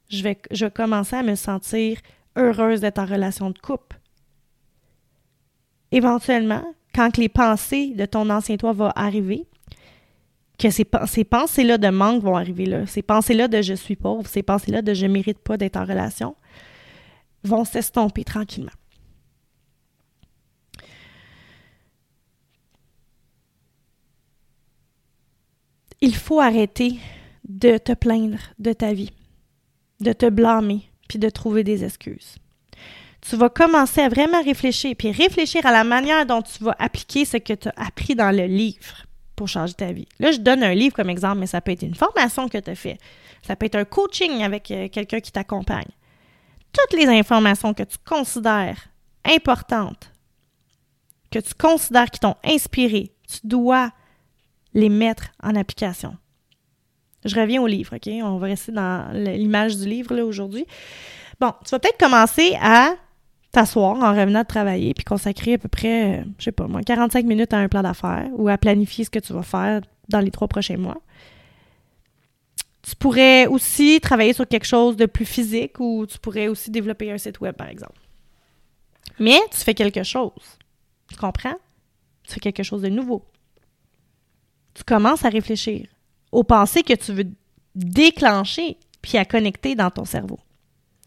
Je 0.10 0.24
vais, 0.24 0.38
commencer 0.70 1.16
à 1.16 1.24
me 1.24 1.36
sentir 1.36 2.00
heureuse 2.36 2.82
d'être 2.82 3.00
en 3.00 3.06
relation 3.06 3.50
de 3.50 3.60
couple. 3.60 4.00
Éventuellement, 5.92 6.64
quand 6.96 7.18
les 7.18 7.30
pensées 7.30 7.94
de 7.94 8.06
ton 8.06 8.30
ancien 8.30 8.58
toi 8.58 8.72
vont 8.72 8.92
arriver, 8.96 9.46
que 10.58 10.70
ces, 10.70 10.86
ces 11.08 11.24
pensées-là 11.24 11.78
de 11.78 11.90
manque 11.90 12.24
vont 12.24 12.36
arriver 12.36 12.66
là, 12.66 12.86
ces 12.88 13.02
pensées-là 13.02 13.48
de 13.48 13.62
je 13.62 13.74
suis 13.74 13.96
pauvre, 13.96 14.28
ces 14.28 14.44
pensées-là 14.44 14.82
de 14.82 14.94
je 14.94 15.06
mérite 15.06 15.40
pas 15.40 15.58
d'être 15.58 15.78
en 15.78 15.86
relation, 15.86 16.36
vont 17.44 17.66
s'estomper 17.66 18.24
tranquillement. 18.24 18.72
Il 26.02 26.16
faut 26.16 26.40
arrêter 26.40 27.00
de 27.48 27.78
te 27.78 27.94
plaindre 27.94 28.40
de 28.60 28.74
ta 28.74 28.94
vie, 28.94 29.12
de 30.00 30.14
te 30.14 30.30
blâmer, 30.30 30.90
puis 31.08 31.20
de 31.20 31.30
trouver 31.30 31.64
des 31.64 31.84
excuses. 31.84 32.36
Tu 33.22 33.36
vas 33.36 33.50
commencer 33.50 34.02
à 34.02 34.10
vraiment 34.10 34.42
réfléchir, 34.44 34.96
puis 34.98 35.12
réfléchir 35.12 35.66
à 35.66 35.72
la 35.72 35.84
manière 35.84 36.26
dont 36.26 36.42
tu 36.42 36.64
vas 36.64 36.76
appliquer 36.78 37.26
ce 37.26 37.38
que 37.38 37.54
tu 37.54 37.68
as 37.70 37.74
appris 37.76 38.16
dans 38.16 38.36
le 38.36 38.46
livre 38.46 39.06
pour 39.36 39.48
changer 39.48 39.74
ta 39.74 39.92
vie. 39.92 40.08
Là, 40.20 40.32
je 40.32 40.38
donne 40.38 40.64
un 40.64 40.74
livre 40.74 40.96
comme 40.96 41.10
exemple, 41.10 41.40
mais 41.40 41.48
ça 41.48 41.62
peut 41.62 41.72
être 41.72 41.84
une 41.84 41.96
formation 41.96 42.48
que 42.48 42.58
tu 42.58 42.70
as 42.70 42.76
fait. 42.76 42.98
Ça 43.46 43.56
peut 43.56 43.66
être 43.66 43.76
un 43.76 43.86
coaching 43.86 44.44
avec 44.44 44.70
euh, 44.72 44.88
quelqu'un 44.90 45.20
qui 45.20 45.32
t'accompagne. 45.32 45.90
Toutes 46.74 47.00
les 47.00 47.08
informations 47.08 47.74
que 47.74 47.84
tu 47.84 47.98
considères 48.06 48.90
importantes, 49.26 50.12
que 51.32 51.40
tu 51.40 51.54
considères 51.54 52.10
qui 52.10 52.20
t'ont 52.20 52.36
inspiré, 52.44 53.14
tu 53.28 53.40
dois 53.44 53.92
les 54.78 54.90
mettre 54.90 55.30
en 55.42 55.56
application. 55.56 56.16
Je 57.26 57.36
reviens 57.36 57.62
au 57.62 57.68
livre, 57.68 57.96
OK? 57.96 58.08
On 58.24 58.38
va 58.38 58.48
rester 58.48 58.72
dans 58.72 59.12
l'image 59.12 59.76
du 59.76 59.90
livre 59.90 60.16
aujourd'hui. 60.22 60.66
Bon, 61.40 61.52
tu 61.66 61.72
vas 61.72 61.80
peut-être 61.80 61.98
commencer 61.98 62.56
à 62.62 62.92
t'asseoir 63.52 63.96
en 63.96 64.12
revenant 64.12 64.42
de 64.42 64.48
travailler 64.48 64.94
puis 64.94 65.04
consacrer 65.04 65.54
à 65.54 65.58
peu 65.58 65.68
près, 65.68 66.24
je 66.38 66.44
sais 66.44 66.52
pas 66.52 66.68
moi, 66.68 66.84
45 66.84 67.26
minutes 67.26 67.54
à 67.54 67.58
un 67.58 67.68
plan 67.68 67.82
d'affaires 67.82 68.30
ou 68.34 68.50
à 68.50 68.58
planifier 68.58 69.04
ce 69.04 69.10
que 69.10 69.20
tu 69.20 69.34
vas 69.34 69.42
faire 69.42 69.82
dans 70.10 70.20
les 70.20 70.30
trois 70.30 70.48
prochains 70.48 70.78
mois. 70.78 71.02
Tu 72.84 72.96
pourrais 72.96 73.48
aussi 73.48 74.00
travailler 74.00 74.34
sur 74.34 74.48
quelque 74.48 74.68
chose 74.68 74.96
de 74.96 75.08
plus 75.08 75.26
physique 75.26 75.80
ou 75.80 76.06
tu 76.06 76.20
pourrais 76.20 76.48
aussi 76.48 76.70
développer 76.70 77.12
un 77.12 77.18
site 77.18 77.42
web, 77.42 77.56
par 77.56 77.68
exemple. 77.68 78.00
Mais 79.20 79.40
tu 79.52 79.58
fais 79.58 79.74
quelque 79.74 80.04
chose. 80.04 80.60
Tu 81.10 81.18
comprends? 81.18 81.58
Tu 82.24 82.36
fais 82.36 82.40
quelque 82.40 82.64
chose 82.64 82.84
de 82.84 82.90
nouveau 82.90 83.26
tu 84.78 84.84
commences 84.84 85.26
à 85.26 85.30
réfléchir 85.30 85.88
aux 86.32 86.44
pensées 86.44 86.84
que 86.84 86.94
tu 86.94 87.12
veux 87.12 87.26
déclencher 87.74 88.78
puis 89.02 89.18
à 89.18 89.26
connecter 89.26 89.74
dans 89.74 89.90
ton 89.90 90.06
cerveau. 90.06 90.40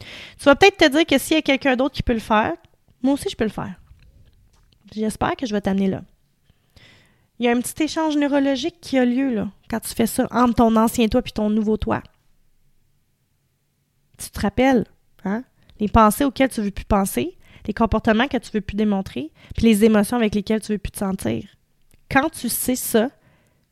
Tu 0.01 0.45
vas 0.45 0.57
peut-être 0.57 0.79
te 0.79 0.89
dire 0.89 1.07
que 1.07 1.19
s'il 1.19 1.37
y 1.37 1.39
a 1.39 1.43
quelqu'un 1.43 1.77
d'autre 1.77 1.95
qui 1.95 2.03
peut 2.03 2.15
le 2.15 2.19
faire, 2.19 2.55
moi 3.03 3.15
aussi 3.15 3.29
je 3.31 3.37
peux 3.37 3.45
le 3.45 3.51
faire. 3.51 3.75
J'espère 4.93 5.37
que 5.37 5.47
je 5.47 5.53
vais 5.53 5.61
t'amener 5.61 5.87
là. 5.87 6.03
Il 7.39 7.47
y 7.47 7.49
a 7.49 7.53
un 7.53 7.61
petit 7.61 7.85
échange 7.85 8.17
neurologique 8.17 8.81
qui 8.81 8.99
a 8.99 9.05
lieu 9.05 9.33
là, 9.33 9.49
quand 9.69 9.81
tu 9.81 9.95
fais 9.95 10.09
ça 10.09 10.27
entre 10.33 10.55
ton 10.55 10.75
ancien 10.75 11.07
toi 11.07 11.23
puis 11.23 11.33
ton 11.33 11.49
nouveau 11.49 11.77
toi. 11.77 12.03
Tu 14.19 14.31
te 14.31 14.41
rappelles, 14.41 14.85
hein? 15.25 15.45
Les 15.79 15.89
pensées 15.89 16.25
auxquelles 16.25 16.51
tu 16.51 16.61
veux 16.61 16.73
plus 16.73 16.85
penser, 16.85 17.39
les 17.67 17.73
comportements 17.73 18.27
que 18.27 18.37
tu 18.37 18.51
veux 18.53 18.61
plus 18.61 18.77
démontrer, 18.77 19.31
puis 19.55 19.67
les 19.67 19.85
émotions 19.85 20.17
avec 20.17 20.35
lesquelles 20.35 20.61
tu 20.61 20.73
veux 20.73 20.79
plus 20.79 20.91
te 20.91 20.99
sentir. 20.99 21.45
Quand 22.11 22.29
tu 22.31 22.49
sais 22.49 22.75
ça, 22.75 23.11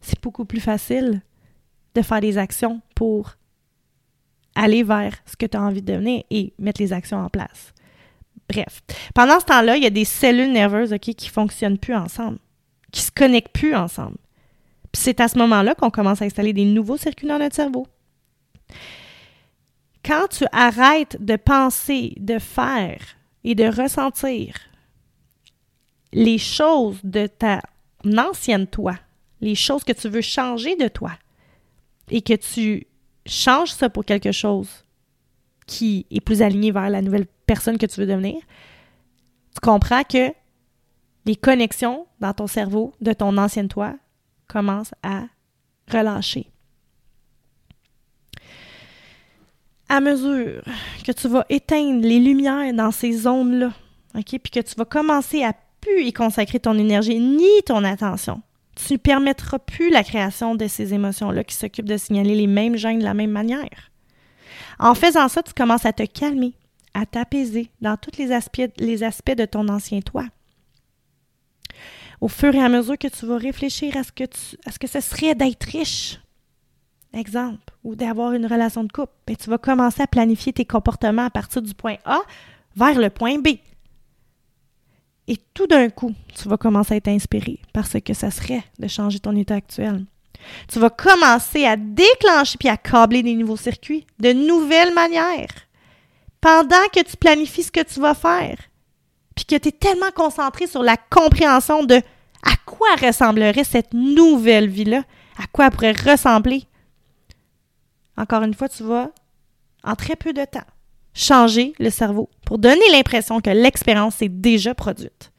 c'est 0.09 0.23
beaucoup 0.23 0.45
plus 0.45 0.61
facile 0.61 1.21
de 1.95 2.03
faire 2.03 2.21
des 2.21 2.39
actions 2.39 2.81
pour 2.95 3.37
aller 4.55 4.83
vers 4.83 5.15
ce 5.27 5.37
que 5.37 5.47
tu 5.47 5.57
as 5.57 5.63
envie 5.63 5.83
de 5.83 5.93
devenir 5.93 6.23
et 6.31 6.53
mettre 6.59 6.81
les 6.81 6.93
actions 6.93 7.19
en 7.19 7.29
place. 7.29 7.73
Bref, 8.49 8.83
pendant 9.15 9.39
ce 9.41 9.45
temps-là, 9.45 9.77
il 9.77 9.83
y 9.83 9.87
a 9.87 9.91
des 9.91 10.07
cellules 10.07 10.53
nerveuses 10.53 10.95
qui 11.01 11.15
ne 11.27 11.31
fonctionnent 11.31 11.79
plus 11.79 11.95
ensemble, 11.95 12.39
qui 12.91 13.01
ne 13.01 13.05
se 13.05 13.11
connectent 13.11 13.53
plus 13.53 13.75
ensemble. 13.75 14.17
Puis 14.93 15.03
c'est 15.03 15.21
à 15.21 15.29
ce 15.29 15.39
moment-là 15.39 15.75
qu'on 15.75 15.91
commence 15.91 16.23
à 16.23 16.25
installer 16.25 16.55
des 16.55 16.65
nouveaux 16.65 16.97
circuits 16.97 17.29
dans 17.29 17.39
notre 17.39 17.55
cerveau. 17.55 17.87
Quand 20.05 20.29
tu 20.29 20.45
arrêtes 20.53 21.23
de 21.23 21.37
penser, 21.37 22.15
de 22.17 22.39
faire 22.39 23.01
et 23.45 23.55
de 23.55 23.65
ressentir 23.65 24.55
les 26.13 26.39
choses 26.39 26.99
de 27.05 27.27
ta 27.27 27.61
ancienne 28.17 28.67
toi, 28.67 28.95
les 29.41 29.55
choses 29.55 29.85
que 29.85 29.93
tu 29.93 30.09
veux 30.09 30.21
changer 30.21 30.77
de 30.77 30.89
toi 30.89 31.13
et 32.11 32.23
que 32.23 32.35
tu 32.35 32.87
changes 33.27 33.73
ça 33.73 33.89
pour 33.89 34.05
quelque 34.05 34.33
chose 34.33 34.69
qui 35.67 36.07
est 36.11 36.21
plus 36.21 36.43
aligné 36.43 36.73
vers 36.73 36.91
la 36.91 37.03
nouvelle 37.03 37.27
personne 37.47 37.79
que 37.79 37.87
tu 37.87 38.01
veux 38.01 38.07
devenir, 38.07 38.41
tu 39.55 39.61
comprends 39.61 40.03
que 40.03 40.33
les 41.27 41.37
connexions 41.37 42.07
dans 42.21 42.33
ton 42.33 42.47
cerveau 42.47 42.95
de 43.01 43.13
ton 43.13 43.37
ancienne 43.37 43.69
toi 43.69 43.95
commencent 44.47 44.95
à 45.03 45.25
relâcher. 45.91 46.51
À 49.91 50.01
mesure 50.01 50.63
que 51.05 51.13
tu 51.13 51.29
vas 51.29 51.45
éteindre 51.49 52.03
les 52.03 52.19
lumières 52.19 52.73
dans 52.75 52.91
ces 52.91 53.13
zones-là, 53.13 53.73
OK, 54.15 54.25
puis 54.25 54.51
que 54.51 54.61
tu 54.61 54.75
vas 54.77 54.85
commencer 54.85 55.43
à 55.43 55.55
plus 55.81 56.03
y 56.03 56.13
consacrer 56.13 56.61
ton 56.61 56.77
énergie 56.79 57.19
ni 57.19 57.63
ton 57.65 57.85
attention, 57.85 58.43
tu 58.87 58.93
ne 58.95 58.99
permettras 58.99 59.59
plus 59.59 59.91
la 59.91 60.05
création 60.05 60.55
de 60.55 60.69
ces 60.69 60.95
émotions-là 60.95 61.45
qui 61.45 61.55
s'occupent 61.55 61.89
de 61.89 61.97
signaler 61.97 62.35
les 62.35 62.47
mêmes 62.47 62.77
gènes 62.77 63.01
de 63.01 63.05
la 63.05 63.15
même 63.15 63.31
manière. 63.31 63.91
En 64.79 64.95
faisant 64.95 65.29
ça, 65.29 65.43
tu 65.43 65.53
commences 65.53 65.85
à 65.85 65.93
te 65.93 66.05
calmer, 66.05 66.55
à 66.95 67.05
t'apaiser 67.05 67.71
dans 67.81 67.97
tous 67.97 68.19
les 68.19 68.31
aspects, 68.33 68.71
les 68.79 69.03
aspects 69.03 69.35
de 69.35 69.45
ton 69.45 69.69
ancien 69.69 70.01
toi. 70.01 70.25
Au 72.21 72.29
fur 72.29 72.55
et 72.55 72.63
à 72.63 72.69
mesure 72.69 72.99
que 72.99 73.09
tu 73.09 73.27
vas 73.27 73.37
réfléchir 73.37 73.97
à 73.97 74.03
ce 74.03 74.13
que, 74.13 74.25
tu, 74.25 74.57
à 74.65 74.73
ce, 74.73 74.79
que 74.79 74.89
ce 74.89 75.01
serait 75.01 75.35
d'être 75.35 75.65
riche, 75.65 76.21
exemple, 77.13 77.73
ou 77.85 77.95
d'avoir 77.97 78.33
une 78.33 78.47
relation 78.47 78.85
de 78.85 78.93
couple, 78.93 79.13
ben, 79.27 79.37
tu 79.37 79.51
vas 79.51 79.59
commencer 79.59 80.03
à 80.03 80.07
planifier 80.07 80.53
tes 80.53 80.65
comportements 80.65 81.27
à 81.27 81.31
partir 81.31 81.63
du 81.63 81.75
point 81.75 81.97
A 82.05 82.21
vers 82.77 82.99
le 82.99 83.11
point 83.11 83.39
B. 83.39 83.59
Et 85.29 85.37
tout 85.53 85.67
d'un 85.67 85.91
coup, 85.91 86.15
tu 86.35 86.49
vas 86.49 86.57
commencer 86.57 86.95
à 86.95 86.97
être 86.97 87.09
inspiré 87.09 87.61
par 87.75 87.87
ce 87.87 87.99
que 87.99 88.15
ça 88.15 88.31
serait 88.31 88.65
de 88.79 88.89
changer 88.89 89.21
ton 89.21 89.37
état 89.37 89.57
actuel. 89.57 90.07
Tu 90.69 90.79
vas 90.79 90.89
commencer 90.89 91.67
à 91.67 91.77
déclencher 91.77 92.57
puis 92.59 92.71
à 92.71 92.79
câbler 92.79 93.23
des 93.23 93.35
nouveaux 93.35 93.59
circuits 93.59 94.07
de 94.19 94.33
nouvelles 94.33 94.95
manières. 94.95 95.53
Pendant 96.41 96.87
que 96.95 97.03
tu 97.03 97.17
planifies 97.19 97.65
ce 97.65 97.73
que 97.73 97.83
tu 97.83 98.01
vas 98.01 98.15
faire, 98.15 98.57
puis 99.35 99.45
que 99.45 99.57
tu 99.57 99.69
es 99.69 99.73
tellement 99.73 100.11
concentré 100.15 100.67
sur 100.67 100.83
la 100.83 100.97
compréhension 100.97 101.85
de 101.85 101.97
à 101.97 102.57
quoi 102.65 102.89
ressemblerait 102.97 103.65
cette 103.65 103.93
nouvelle 103.93 104.69
vie-là, 104.69 105.03
à 105.37 105.47
quoi 105.53 105.67
elle 105.67 105.73
pourrait 105.73 105.93
ressembler. 105.93 106.65
Encore 108.17 108.43
une 108.43 108.55
fois, 108.55 108.69
tu 108.69 108.83
vas, 108.83 109.11
en 109.85 109.95
très 109.95 110.17
peu 110.17 110.33
de 110.33 110.45
temps, 110.45 110.67
changer 111.13 111.75
le 111.79 111.91
cerveau 111.91 112.31
pour 112.49 112.57
donner 112.57 112.89
l'impression 112.93 113.43
que 113.43 113.51
l'expérience 113.51 114.15
s'est 114.15 114.31
déjà 114.31 114.75
produite. 114.75 115.33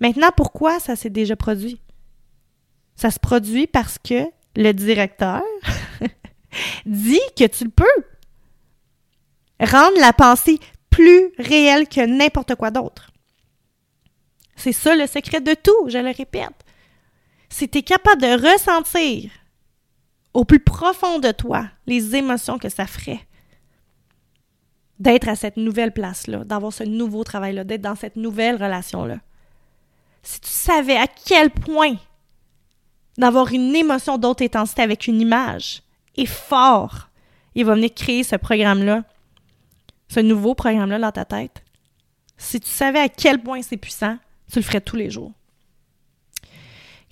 Maintenant, 0.00 0.28
pourquoi 0.36 0.78
ça 0.80 0.94
s'est 0.94 1.08
déjà 1.08 1.34
produit? 1.34 1.80
Ça 2.94 3.10
se 3.10 3.18
produit 3.18 3.66
parce 3.66 3.96
que 3.96 4.26
le 4.54 4.72
directeur 4.72 5.40
dit 6.84 7.22
que 7.38 7.46
tu 7.46 7.64
le 7.64 7.70
peux. 7.70 7.86
Rendre 9.60 9.98
la 9.98 10.12
pensée 10.12 10.60
plus 10.90 11.32
réelle 11.38 11.88
que 11.88 12.04
n'importe 12.04 12.54
quoi 12.54 12.70
d'autre. 12.70 13.10
C'est 14.56 14.72
ça 14.72 14.94
le 14.94 15.06
secret 15.06 15.40
de 15.40 15.54
tout, 15.54 15.88
je 15.88 15.96
le 15.96 16.10
répète. 16.14 16.50
Si 17.48 17.66
tu 17.66 17.78
es 17.78 17.82
capable 17.82 18.20
de 18.20 18.52
ressentir 18.52 19.30
au 20.34 20.44
plus 20.44 20.60
profond 20.60 21.18
de 21.18 21.32
toi 21.32 21.70
les 21.86 22.14
émotions 22.14 22.58
que 22.58 22.68
ça 22.68 22.86
ferait 22.86 23.26
d'être 24.98 25.28
à 25.28 25.36
cette 25.36 25.56
nouvelle 25.56 25.92
place-là, 25.92 26.44
d'avoir 26.44 26.72
ce 26.72 26.84
nouveau 26.84 27.24
travail-là, 27.24 27.64
d'être 27.64 27.82
dans 27.82 27.94
cette 27.94 28.16
nouvelle 28.16 28.62
relation-là. 28.62 29.18
Si 30.22 30.40
tu 30.40 30.50
savais 30.50 30.96
à 30.96 31.06
quel 31.06 31.50
point 31.50 31.96
d'avoir 33.18 33.52
une 33.52 33.74
émotion 33.74 34.18
d'autre 34.18 34.42
intensité 34.42 34.82
avec 34.82 35.06
une 35.06 35.20
image 35.20 35.82
est 36.16 36.26
fort, 36.26 37.08
il 37.54 37.64
va 37.64 37.74
venir 37.74 37.94
créer 37.94 38.22
ce 38.22 38.36
programme-là, 38.36 39.04
ce 40.08 40.20
nouveau 40.20 40.54
programme-là 40.54 40.98
dans 40.98 41.12
ta 41.12 41.24
tête. 41.24 41.62
Si 42.38 42.60
tu 42.60 42.68
savais 42.68 42.98
à 42.98 43.08
quel 43.08 43.42
point 43.42 43.62
c'est 43.62 43.76
puissant, 43.76 44.18
tu 44.50 44.58
le 44.58 44.64
ferais 44.64 44.80
tous 44.80 44.96
les 44.96 45.10
jours. 45.10 45.32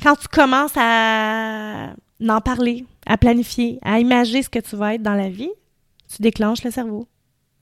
Quand 0.03 0.17
tu 0.17 0.29
commences 0.29 0.77
à 0.77 1.95
en 2.29 2.41
parler, 2.41 2.85
à 3.07 3.17
planifier, 3.17 3.79
à 3.83 4.01
imaginer 4.01 4.43
ce 4.43 4.49
que 4.49 4.59
tu 4.59 4.77
vas 4.77 4.95
être 4.95 5.03
dans 5.03 5.15
la 5.15 5.29
vie, 5.29 5.51
tu 6.15 6.21
déclenches 6.21 6.65
le 6.65 6.71
cerveau 6.71 7.07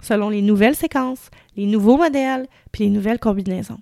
selon 0.03 0.29
les 0.29 0.43
nouvelles 0.43 0.77
séquences, 0.77 1.31
les 1.57 1.65
nouveaux 1.65 1.97
modèles, 1.97 2.47
puis 2.71 2.85
les 2.85 2.91
nouvelles 2.91 3.19
combinaisons. 3.19 3.79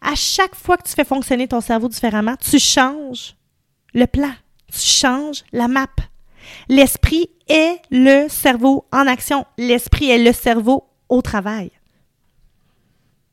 À 0.00 0.16
chaque 0.16 0.56
fois 0.56 0.76
que 0.76 0.88
tu 0.88 0.94
fais 0.94 1.04
fonctionner 1.04 1.46
ton 1.46 1.60
cerveau 1.60 1.88
différemment, 1.88 2.36
tu 2.36 2.58
changes 2.58 3.36
le 3.94 4.06
plan, 4.06 4.32
tu 4.72 4.80
changes 4.80 5.44
la 5.52 5.68
map. 5.68 5.86
L'esprit 6.68 7.30
est 7.48 7.80
le 7.90 8.28
cerveau 8.28 8.86
en 8.90 9.06
action. 9.06 9.46
L'esprit 9.58 10.10
est 10.10 10.18
le 10.18 10.32
cerveau 10.32 10.88
au 11.08 11.22
travail. 11.22 11.70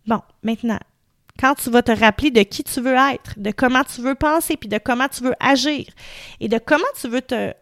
Bon, 0.06 0.22
maintenant, 0.44 0.80
quand 1.40 1.56
tu 1.56 1.70
vas 1.70 1.82
te 1.82 1.92
rappeler 1.92 2.32
de 2.32 2.44
qui 2.44 2.64
tu 2.64 2.82
veux 2.82 2.96
être, 2.96 3.34
de 3.38 3.52
comment 3.52 3.84
tu 3.84 4.02
veux 4.02 4.16
penser, 4.16 4.58
puis 4.58 4.70
de 4.70 4.78
comment 4.78 5.08
tu 5.08 5.24
veux 5.24 5.36
agir, 5.40 5.86
et 6.40 6.48
de 6.48 6.58
comment 6.58 6.84
tu 7.00 7.08
veux 7.08 7.22
te 7.22 7.54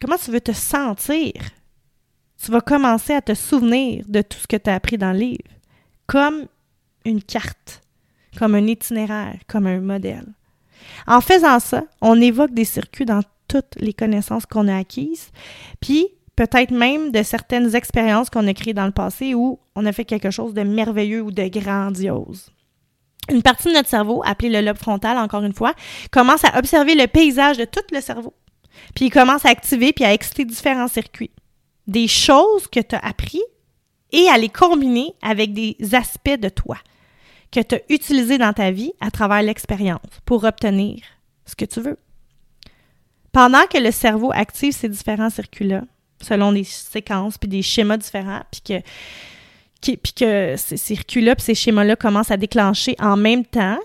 comment 0.00 0.18
tu 0.18 0.30
veux 0.30 0.40
te 0.40 0.52
sentir, 0.52 1.32
tu 2.42 2.50
vas 2.50 2.60
commencer 2.60 3.12
à 3.12 3.20
te 3.20 3.34
souvenir 3.34 4.04
de 4.08 4.22
tout 4.22 4.38
ce 4.38 4.46
que 4.46 4.56
tu 4.56 4.70
as 4.70 4.74
appris 4.74 4.98
dans 4.98 5.12
le 5.12 5.18
livre, 5.18 5.50
comme 6.06 6.46
une 7.04 7.22
carte, 7.22 7.82
comme 8.38 8.54
un 8.54 8.66
itinéraire, 8.66 9.36
comme 9.46 9.66
un 9.66 9.80
modèle. 9.80 10.26
En 11.06 11.20
faisant 11.20 11.60
ça, 11.60 11.84
on 12.00 12.20
évoque 12.20 12.54
des 12.54 12.64
circuits 12.64 13.04
dans 13.04 13.22
toutes 13.48 13.74
les 13.76 13.92
connaissances 13.92 14.46
qu'on 14.46 14.68
a 14.68 14.76
acquises, 14.76 15.30
puis 15.80 16.08
peut-être 16.36 16.70
même 16.70 17.10
de 17.10 17.22
certaines 17.22 17.74
expériences 17.74 18.30
qu'on 18.30 18.46
a 18.46 18.54
créées 18.54 18.74
dans 18.74 18.86
le 18.86 18.92
passé 18.92 19.34
où 19.34 19.58
on 19.74 19.84
a 19.84 19.92
fait 19.92 20.04
quelque 20.04 20.30
chose 20.30 20.54
de 20.54 20.62
merveilleux 20.62 21.20
ou 21.20 21.30
de 21.30 21.46
grandiose. 21.48 22.50
Une 23.30 23.42
partie 23.42 23.68
de 23.68 23.74
notre 23.74 23.88
cerveau, 23.88 24.22
appelée 24.24 24.48
le 24.48 24.62
lobe 24.62 24.78
frontal, 24.78 25.18
encore 25.18 25.44
une 25.44 25.52
fois, 25.52 25.74
commence 26.10 26.44
à 26.44 26.58
observer 26.58 26.94
le 26.94 27.06
paysage 27.06 27.58
de 27.58 27.64
tout 27.64 27.84
le 27.92 28.00
cerveau. 28.00 28.32
Puis 28.94 29.06
il 29.06 29.10
commence 29.10 29.44
à 29.44 29.50
activer 29.50 29.92
puis 29.92 30.04
à 30.04 30.12
exciter 30.12 30.44
différents 30.44 30.88
circuits. 30.88 31.30
Des 31.86 32.08
choses 32.08 32.66
que 32.66 32.80
tu 32.80 32.94
as 32.94 32.98
appris 32.98 33.42
et 34.12 34.28
à 34.28 34.38
les 34.38 34.48
combiner 34.48 35.14
avec 35.22 35.54
des 35.54 35.76
aspects 35.92 36.38
de 36.38 36.48
toi 36.48 36.76
que 37.52 37.60
tu 37.60 37.74
as 37.74 37.80
utilisés 37.88 38.38
dans 38.38 38.52
ta 38.52 38.70
vie 38.70 38.92
à 39.00 39.10
travers 39.10 39.42
l'expérience 39.42 40.00
pour 40.24 40.44
obtenir 40.44 41.02
ce 41.46 41.56
que 41.56 41.64
tu 41.64 41.80
veux. 41.80 41.98
Pendant 43.32 43.66
que 43.66 43.78
le 43.78 43.90
cerveau 43.90 44.30
active 44.32 44.72
ces 44.72 44.88
différents 44.88 45.30
circuits-là, 45.30 45.82
selon 46.20 46.52
des 46.52 46.64
séquences 46.64 47.38
puis 47.38 47.48
des 47.48 47.62
schémas 47.62 47.96
différents, 47.96 48.42
puis 48.50 48.60
que, 48.60 49.96
puis 49.96 50.12
que 50.12 50.54
ces 50.56 50.76
circuits-là 50.76 51.34
puis 51.36 51.44
ces 51.44 51.54
schémas-là 51.54 51.96
commencent 51.96 52.30
à 52.30 52.36
déclencher 52.36 52.96
en 53.00 53.16
même 53.16 53.44
temps, 53.44 53.78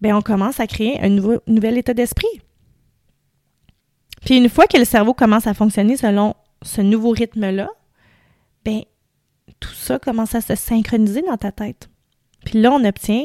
bien, 0.00 0.16
on 0.16 0.22
commence 0.22 0.60
à 0.60 0.66
créer 0.66 1.00
un 1.00 1.08
nouveau, 1.08 1.40
nouvel 1.46 1.78
état 1.78 1.94
d'esprit. 1.94 2.26
Puis 4.24 4.36
une 4.36 4.48
fois 4.48 4.66
que 4.66 4.76
le 4.76 4.84
cerveau 4.84 5.14
commence 5.14 5.46
à 5.46 5.54
fonctionner 5.54 5.96
selon 5.96 6.34
ce 6.66 6.80
nouveau 6.80 7.10
rythme-là, 7.10 7.68
bien, 8.64 8.82
tout 9.60 9.74
ça 9.74 9.98
commence 9.98 10.34
à 10.34 10.40
se 10.40 10.54
synchroniser 10.54 11.22
dans 11.22 11.36
ta 11.36 11.52
tête. 11.52 11.88
Puis 12.44 12.60
là, 12.60 12.72
on 12.72 12.84
obtient 12.84 13.24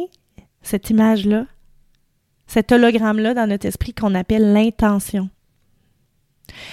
cette 0.62 0.90
image-là, 0.90 1.46
cet 2.48 2.72
hologramme-là 2.72 3.34
dans 3.34 3.48
notre 3.48 3.66
esprit 3.66 3.94
qu'on 3.94 4.16
appelle 4.16 4.54
l'intention. 4.54 5.30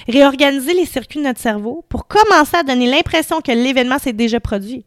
Réorganiser 0.08 0.74
les 0.74 0.86
circuits 0.86 1.20
de 1.20 1.24
notre 1.24 1.40
cerveau 1.40 1.84
pour 1.88 2.06
commencer 2.06 2.56
à 2.56 2.62
donner 2.62 2.90
l'impression 2.90 3.40
que 3.40 3.52
l'événement 3.52 3.98
s'est 3.98 4.12
déjà 4.12 4.40
produit. 4.40 4.84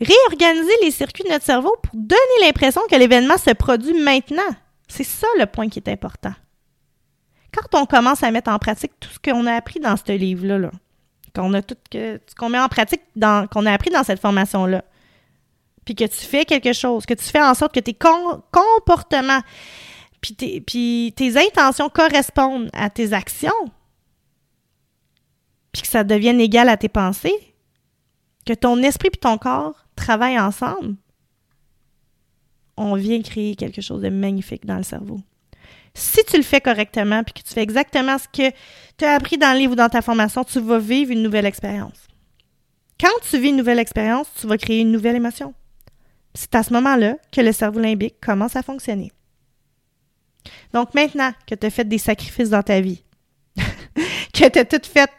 Réorganiser 0.00 0.72
les 0.82 0.90
circuits 0.90 1.24
de 1.24 1.30
notre 1.30 1.44
cerveau 1.44 1.74
pour 1.82 1.94
donner 1.94 2.40
l'impression 2.42 2.82
que 2.90 2.96
l'événement 2.96 3.38
se 3.38 3.50
produit 3.50 3.94
maintenant. 3.94 4.42
C'est 4.88 5.04
ça 5.04 5.26
le 5.38 5.46
point 5.46 5.68
qui 5.68 5.78
est 5.78 5.88
important. 5.88 6.32
Quand 7.54 7.82
on 7.82 7.86
commence 7.86 8.22
à 8.22 8.30
mettre 8.30 8.50
en 8.50 8.58
pratique 8.58 8.92
tout 8.98 9.10
ce 9.10 9.18
qu'on 9.18 9.46
a 9.46 9.54
appris 9.54 9.80
dans 9.80 9.96
ce 9.96 10.12
livre-là, 10.12 10.70
qu'on 11.34 11.52
a 11.54 11.62
tout 11.62 11.76
que, 11.90 12.20
qu'on 12.38 12.48
met 12.48 12.58
en 12.58 12.68
pratique 12.68 13.02
qu'on 13.20 13.66
a 13.66 13.72
appris 13.72 13.90
dans 13.90 14.02
cette 14.02 14.20
formation-là, 14.20 14.84
puis 15.84 15.94
que 15.94 16.04
tu 16.04 16.24
fais 16.24 16.44
quelque 16.44 16.72
chose, 16.72 17.06
que 17.06 17.14
tu 17.14 17.24
fais 17.24 17.42
en 17.42 17.54
sorte 17.54 17.74
que 17.74 17.80
tes 17.80 17.94
comportements 17.94 19.40
puis, 20.66 21.12
tes 21.14 21.36
intentions 21.36 21.90
correspondent 21.90 22.70
à 22.72 22.88
tes 22.88 23.12
actions, 23.12 23.52
puis 25.72 25.82
que 25.82 25.88
ça 25.88 26.04
devienne 26.04 26.40
égal 26.40 26.68
à 26.68 26.76
tes 26.76 26.88
pensées, 26.88 27.54
que 28.46 28.52
ton 28.52 28.82
esprit 28.82 29.10
et 29.12 29.18
ton 29.18 29.38
corps 29.38 29.86
travaillent 29.96 30.40
ensemble, 30.40 30.96
on 32.76 32.94
vient 32.94 33.22
créer 33.22 33.54
quelque 33.54 33.80
chose 33.80 34.02
de 34.02 34.08
magnifique 34.08 34.66
dans 34.66 34.76
le 34.76 34.82
cerveau. 34.82 35.20
Si 35.94 36.24
tu 36.24 36.36
le 36.36 36.42
fais 36.42 36.60
correctement 36.60 37.22
puis 37.22 37.34
que 37.34 37.46
tu 37.46 37.54
fais 37.54 37.62
exactement 37.62 38.18
ce 38.18 38.26
que 38.26 38.54
tu 38.98 39.04
as 39.04 39.14
appris 39.14 39.38
dans 39.38 39.52
le 39.52 39.58
livre 39.58 39.72
ou 39.72 39.76
dans 39.76 39.88
ta 39.88 40.02
formation, 40.02 40.42
tu 40.44 40.60
vas 40.60 40.78
vivre 40.78 41.12
une 41.12 41.22
nouvelle 41.22 41.46
expérience. 41.46 42.08
Quand 43.00 43.12
tu 43.28 43.38
vis 43.38 43.50
une 43.50 43.56
nouvelle 43.56 43.78
expérience, 43.78 44.26
tu 44.40 44.46
vas 44.46 44.58
créer 44.58 44.80
une 44.80 44.92
nouvelle 44.92 45.16
émotion. 45.16 45.54
C'est 46.34 46.54
à 46.54 46.62
ce 46.62 46.72
moment-là 46.72 47.16
que 47.30 47.40
le 47.40 47.52
cerveau 47.52 47.80
limbique 47.80 48.20
commence 48.20 48.56
à 48.56 48.62
fonctionner. 48.62 49.12
Donc 50.72 50.94
maintenant 50.94 51.32
que 51.46 51.54
tu 51.54 51.66
as 51.66 51.70
fait 51.70 51.88
des 51.88 51.98
sacrifices 51.98 52.50
dans 52.50 52.62
ta 52.62 52.80
vie, 52.80 53.02
que 53.56 54.48
tu 54.48 54.58
as 54.58 54.64
tout 54.64 54.80
fait 54.82 55.10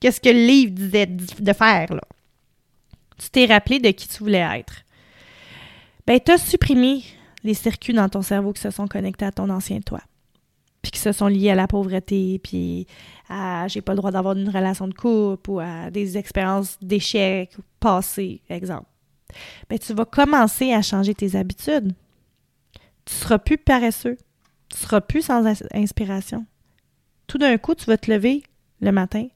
qu'est-ce 0.00 0.20
que 0.20 0.28
le 0.28 0.46
livre 0.46 0.72
disait 0.72 1.06
de 1.06 1.52
faire, 1.52 1.94
là, 1.94 2.02
tu 3.18 3.30
t'es 3.30 3.46
rappelé 3.46 3.78
de 3.78 3.90
qui 3.90 4.08
tu 4.08 4.18
voulais 4.18 4.46
être. 4.58 4.84
Ben, 6.06 6.20
tu 6.24 6.32
as 6.32 6.38
supprimé 6.38 7.02
les 7.48 7.54
circuits 7.54 7.94
dans 7.94 8.08
ton 8.10 8.20
cerveau 8.20 8.52
qui 8.52 8.60
se 8.60 8.70
sont 8.70 8.86
connectés 8.86 9.24
à 9.24 9.32
ton 9.32 9.48
ancien 9.48 9.80
toi, 9.80 10.00
puis 10.82 10.92
qui 10.92 11.00
se 11.00 11.12
sont 11.12 11.28
liés 11.28 11.50
à 11.50 11.54
la 11.54 11.66
pauvreté, 11.66 12.38
puis 12.42 12.86
à 13.28 13.66
j'ai 13.68 13.80
pas 13.80 13.92
le 13.92 13.96
droit 13.96 14.10
d'avoir 14.10 14.36
une 14.36 14.50
relation 14.50 14.86
de 14.86 14.92
couple 14.92 15.50
ou 15.50 15.58
à 15.58 15.90
des 15.90 16.18
expériences 16.18 16.78
d'échec 16.82 17.56
passées, 17.80 18.42
exemple. 18.50 18.86
Ben, 19.68 19.78
tu 19.78 19.94
vas 19.94 20.04
commencer 20.04 20.72
à 20.72 20.82
changer 20.82 21.14
tes 21.14 21.36
habitudes. 21.36 21.92
Tu 23.04 23.14
seras 23.14 23.38
plus 23.38 23.58
paresseux. 23.58 24.16
Tu 24.68 24.76
seras 24.76 25.00
plus 25.00 25.22
sans 25.22 25.44
inspiration. 25.72 26.44
Tout 27.26 27.38
d'un 27.38 27.56
coup, 27.56 27.74
tu 27.74 27.86
vas 27.86 27.96
te 27.96 28.10
lever 28.10 28.42
le 28.80 28.92
matin, 28.92 29.26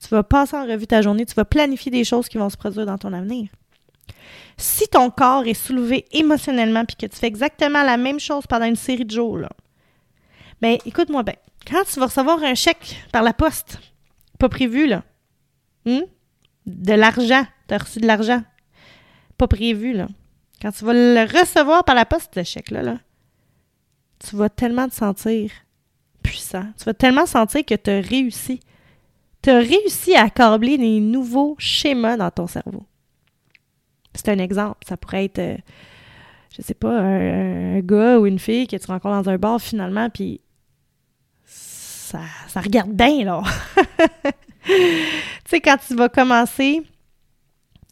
tu 0.00 0.08
vas 0.08 0.22
passer 0.22 0.56
en 0.56 0.66
revue 0.66 0.86
ta 0.86 1.02
journée, 1.02 1.26
tu 1.26 1.34
vas 1.34 1.44
planifier 1.44 1.90
des 1.90 2.04
choses 2.04 2.28
qui 2.28 2.38
vont 2.38 2.48
se 2.48 2.56
produire 2.56 2.86
dans 2.86 2.98
ton 2.98 3.12
avenir. 3.12 3.48
Si 4.56 4.88
ton 4.88 5.10
corps 5.10 5.46
est 5.46 5.54
soulevé 5.54 6.06
émotionnellement 6.12 6.84
puis 6.84 6.96
que 6.96 7.06
tu 7.06 7.16
fais 7.16 7.26
exactement 7.26 7.82
la 7.82 7.96
même 7.96 8.20
chose 8.20 8.46
pendant 8.46 8.64
une 8.64 8.76
série 8.76 9.04
de 9.04 9.10
jours, 9.10 9.38
là, 9.38 9.50
ben 10.60 10.78
écoute-moi 10.86 11.22
bien. 11.22 11.34
Quand 11.66 11.82
tu 11.84 11.98
vas 12.00 12.06
recevoir 12.06 12.42
un 12.42 12.54
chèque 12.54 12.96
par 13.12 13.22
la 13.22 13.32
poste, 13.32 13.78
pas 14.38 14.48
prévu, 14.48 14.86
là, 14.86 15.02
hmm? 15.84 16.02
de 16.66 16.92
l'argent, 16.92 17.44
tu 17.68 17.74
as 17.74 17.78
reçu 17.78 17.98
de 18.00 18.06
l'argent, 18.06 18.42
pas 19.36 19.48
prévu, 19.48 19.92
là. 19.92 20.08
Quand 20.62 20.72
tu 20.72 20.84
vas 20.84 20.94
le 20.94 21.38
recevoir 21.38 21.84
par 21.84 21.94
la 21.94 22.06
poste, 22.06 22.32
ce 22.34 22.42
chèque-là, 22.42 22.82
là, 22.82 22.98
tu 24.18 24.36
vas 24.36 24.48
tellement 24.48 24.88
te 24.88 24.94
sentir 24.94 25.50
puissant. 26.22 26.64
Tu 26.78 26.84
vas 26.84 26.94
tellement 26.94 27.26
sentir 27.26 27.64
que 27.64 27.74
tu 27.74 27.90
as 27.90 28.00
réussi. 28.00 28.60
Tu 29.42 29.50
as 29.50 29.58
réussi 29.58 30.14
à 30.14 30.24
accabler 30.24 30.78
des 30.78 31.00
nouveaux 31.00 31.54
schémas 31.58 32.16
dans 32.16 32.30
ton 32.30 32.46
cerveau. 32.46 32.84
C'est 34.16 34.30
un 34.30 34.38
exemple. 34.38 34.78
Ça 34.86 34.96
pourrait 34.96 35.26
être, 35.26 35.38
euh, 35.38 35.56
je 36.56 36.62
sais 36.62 36.74
pas, 36.74 36.98
un, 36.98 37.80
gars 37.80 38.18
ou 38.18 38.26
une 38.26 38.38
fille 38.38 38.66
que 38.66 38.76
tu 38.76 38.86
rencontres 38.86 39.22
dans 39.22 39.30
un 39.30 39.38
bar 39.38 39.60
finalement, 39.60 40.10
puis 40.10 40.40
ça, 41.44 42.20
ça 42.48 42.60
regarde 42.60 42.92
bien, 42.92 43.24
là. 43.24 43.42
tu 44.64 44.72
sais, 45.48 45.60
quand 45.60 45.76
tu 45.86 45.94
vas 45.94 46.08
commencer 46.08 46.82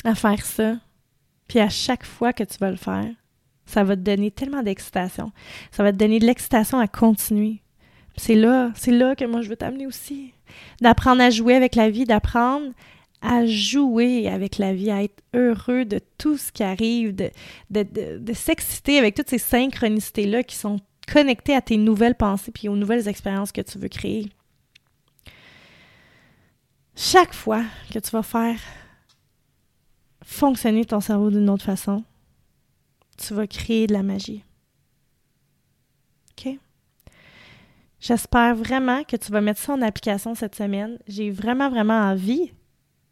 à 0.05 0.15
faire 0.15 0.45
ça, 0.45 0.75
puis 1.49 1.61
à 1.61 1.69
chaque 1.69 2.05
fois 2.05 2.33
que 2.33 2.45
tu 2.45 2.59
vas 2.59 2.71
le 2.71 2.77
faire, 2.77 3.11
ça 3.67 3.85
va 3.85 3.97
te 3.97 4.03
donner 4.03 4.31
tellement 4.31 4.63
d'excitation. 4.63 5.33
Ça 5.71 5.83
va 5.83 5.93
te 5.93 5.97
donner 5.97 6.19
de 6.19 6.27
l'excitation 6.27 6.79
à 6.79 6.87
continuer. 6.87 7.63
C'est 8.17 8.35
là, 8.35 8.71
c'est 8.75 8.93
là 8.93 9.17
que 9.17 9.25
moi 9.25 9.43
je 9.43 9.49
veux 9.49 9.57
t'amener 9.57 9.87
aussi. 9.87 10.33
D'apprendre 10.81 11.23
à 11.23 11.31
jouer 11.31 11.55
avec 11.55 11.75
la 11.75 11.91
vie, 11.91 12.05
d'apprendre 12.05 12.73
à 13.25 13.47
jouer 13.47 14.29
avec 14.29 14.59
la 14.59 14.75
vie, 14.75 14.91
à 14.91 15.03
être 15.03 15.23
heureux 15.33 15.87
de 15.87 15.99
tout 16.19 16.37
ce 16.37 16.53
qui 16.53 16.63
arrive, 16.63 17.15
de, 17.15 17.31
de, 17.71 18.19
de, 18.19 18.33
s'exciter 18.35 18.99
avec 18.99 19.15
toutes 19.15 19.31
ces 19.31 19.39
synchronicités-là 19.39 20.43
qui 20.43 20.57
sont 20.57 20.79
connectées 21.11 21.55
à 21.55 21.63
tes 21.63 21.79
nouvelles 21.79 22.17
pensées 22.17 22.53
puis 22.53 22.69
aux 22.69 22.77
nouvelles 22.77 23.09
expériences 23.09 23.51
que 23.51 23.63
tu 23.63 23.79
veux 23.79 23.89
créer. 23.89 24.31
Chaque 26.97 27.33
fois 27.33 27.65
que 27.93 27.99
tu 27.99 28.11
vas 28.11 28.23
faire 28.23 28.61
fonctionner 30.23 30.85
ton 30.85 31.01
cerveau 31.01 31.31
d'une 31.31 31.49
autre 31.49 31.65
façon, 31.65 32.05
tu 33.17 33.33
vas 33.33 33.47
créer 33.47 33.87
de 33.87 33.95
la 33.95 34.03
magie. 34.03 34.45
OK? 36.33 36.59
J'espère 38.01 38.55
vraiment 38.55 39.03
que 39.05 39.17
tu 39.17 39.33
vas 39.33 39.41
mettre 39.41 39.61
ça 39.61 39.73
en 39.73 39.81
application 39.81 40.35
cette 40.35 40.55
semaine. 40.55 40.99
J'ai 41.09 41.31
vraiment, 41.31 41.71
vraiment 41.71 41.99
envie 41.99 42.53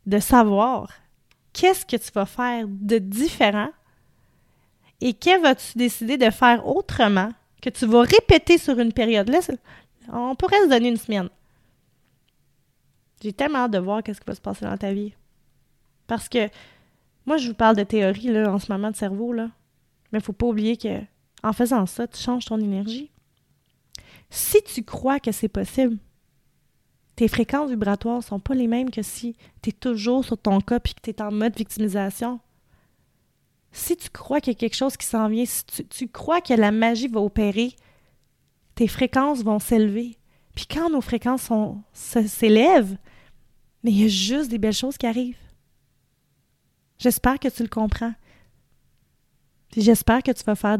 de 0.07 0.19
savoir 0.19 0.91
qu'est-ce 1.53 1.87
que 1.87 1.97
tu 1.97 2.11
vas 2.12 2.27
faire 2.27 2.67
de 2.69 2.99
différent 2.99 3.71
et 5.01 5.12
qu'est-ce 5.12 5.43
vas-tu 5.43 5.79
décider 5.79 6.17
de 6.17 6.31
faire 6.31 6.67
autrement 6.67 7.31
que 7.61 7.71
tu 7.71 7.87
vas 7.87 8.03
répéter 8.03 8.59
sur 8.59 8.79
une 8.79 8.93
période. 8.93 9.29
Là, 9.29 9.41
on 10.12 10.35
pourrait 10.35 10.62
se 10.65 10.69
donner 10.69 10.88
une 10.88 10.97
semaine. 10.97 11.29
J'ai 13.23 13.33
tellement 13.33 13.61
hâte 13.61 13.71
de 13.71 13.79
voir 13.79 14.03
qu'est-ce 14.03 14.21
qui 14.21 14.27
va 14.27 14.35
se 14.35 14.41
passer 14.41 14.65
dans 14.65 14.77
ta 14.77 14.93
vie. 14.93 15.15
Parce 16.09 16.29
que 16.29 16.49
moi, 17.25 17.37
je 17.37 17.49
vous 17.49 17.55
parle 17.55 17.77
de 17.77 17.85
théorie 17.85 18.29
là, 18.29 18.53
en 18.53 18.59
ce 18.59 18.71
moment 18.71 18.91
de 18.91 18.97
cerveau, 18.97 19.33
là. 19.33 19.49
mais 20.11 20.19
il 20.19 20.25
faut 20.25 20.33
pas 20.33 20.47
oublier 20.47 20.77
que 20.77 21.01
en 21.45 21.53
faisant 21.53 21.87
ça, 21.87 22.07
tu 22.07 22.21
changes 22.21 22.45
ton 22.45 22.59
énergie. 22.59 23.11
Si 24.31 24.62
tu 24.62 24.83
crois 24.83 25.21
que 25.21 25.33
c'est 25.33 25.49
possible, 25.49 25.99
tes 27.16 27.29
fréquences 27.29 27.70
vibratoires 27.70 28.18
ne 28.18 28.22
sont 28.22 28.40
pas 28.40 28.55
les 28.55 28.66
mêmes 28.66 28.90
que 28.90 29.03
si 29.03 29.37
tu 29.61 29.70
es 29.70 29.72
toujours 29.72 30.25
sur 30.25 30.38
ton 30.38 30.61
cas 30.61 30.77
et 30.77 30.94
que 30.94 31.01
tu 31.03 31.11
es 31.11 31.22
en 31.22 31.31
mode 31.31 31.57
victimisation. 31.57 32.40
Si 33.70 33.96
tu 33.96 34.11
crois 34.11 34.40
qu'il 34.40 34.53
y 34.53 34.57
a 34.57 34.59
quelque 34.59 34.77
chose 34.77 34.96
qui 34.96 35.07
s'en 35.07 35.29
vient, 35.29 35.44
si 35.46 35.64
tu, 35.64 36.09
crois 36.09 36.40
que 36.40 36.55
la 36.55 36.72
magie 36.72 37.09
va 37.09 37.20
opérer, 37.20 37.75
tes 38.75 38.88
fréquences 38.88 39.42
vont 39.42 39.59
s'élever. 39.59 40.16
Puis 40.55 40.66
quand 40.66 40.90
nos 40.90 41.01
fréquences 41.01 41.51
s'élèvent, 41.92 42.96
mais 43.83 43.90
il 43.90 44.03
y 44.03 44.05
a 44.05 44.09
juste 44.09 44.51
des 44.51 44.59
belles 44.59 44.72
choses 44.72 44.98
qui 44.98 45.07
arrivent. 45.07 45.37
J'espère 46.98 47.38
que 47.38 47.48
tu 47.48 47.62
le 47.62 47.68
comprends. 47.68 48.14
J'espère 49.75 50.22
que 50.22 50.33
tu 50.33 50.44
vas 50.44 50.55
faire 50.55 50.79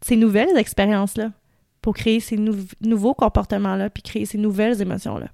ces 0.00 0.16
nouvelles 0.16 0.56
expériences-là 0.56 1.32
pour 1.80 1.94
créer 1.94 2.20
ces 2.20 2.36
nouveaux 2.80 3.14
comportements-là, 3.14 3.88
puis 3.88 4.02
créer 4.02 4.26
ces 4.26 4.38
nouvelles 4.38 4.80
émotions-là 4.80 5.28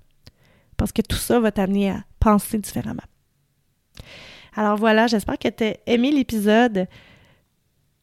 parce 0.79 0.93
que 0.93 1.03
tout 1.03 1.17
ça 1.17 1.39
va 1.41 1.53
t'amener 1.53 1.91
à 1.91 2.05
penser 2.21 2.57
différemment. 2.57 3.03
Alors 4.57 4.79
voilà, 4.79 5.07
j'espère 5.07 5.39
que 5.39 5.49
tu 5.49 5.65
as 5.65 5.77
aimé 5.87 6.11
l'épisode. 6.11 6.87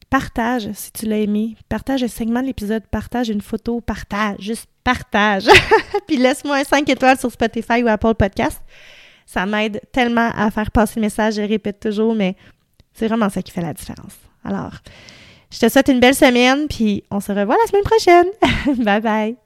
Partage 0.08 0.70
si 0.72 0.92
tu 0.92 1.06
l'as 1.06 1.18
aimé. 1.18 1.56
Partage 1.68 2.02
le 2.02 2.08
segment 2.08 2.40
de 2.40 2.46
l'épisode. 2.46 2.86
Partage 2.86 3.28
une 3.28 3.40
photo. 3.40 3.80
Partage. 3.80 4.36
Juste 4.38 4.68
partage. 4.84 5.48
Puis 6.06 6.16
laisse-moi 6.16 6.58
un 6.58 6.64
5 6.64 6.88
étoiles 6.88 7.18
sur 7.18 7.32
Spotify 7.32 7.82
ou 7.82 7.88
Apple 7.88 8.14
Podcast. 8.14 8.62
Ça 9.26 9.44
m'aide 9.44 9.80
tellement 9.90 10.30
à 10.36 10.50
faire 10.52 10.70
passer 10.70 11.00
le 11.00 11.06
message. 11.06 11.34
Je 11.34 11.42
répète 11.42 11.80
toujours, 11.80 12.14
mais 12.14 12.36
c'est 12.94 13.08
vraiment 13.08 13.28
ça 13.28 13.42
qui 13.42 13.50
fait 13.50 13.62
la 13.62 13.74
différence. 13.74 14.14
Alors, 14.44 14.72
je 15.50 15.58
te 15.58 15.68
souhaite 15.68 15.88
une 15.88 16.00
belle 16.00 16.14
semaine. 16.14 16.68
Puis 16.68 17.02
on 17.10 17.18
se 17.18 17.32
revoit 17.32 17.56
la 17.56 17.66
semaine 17.66 17.82
prochaine. 17.82 18.84
bye 18.84 19.00
bye. 19.00 19.45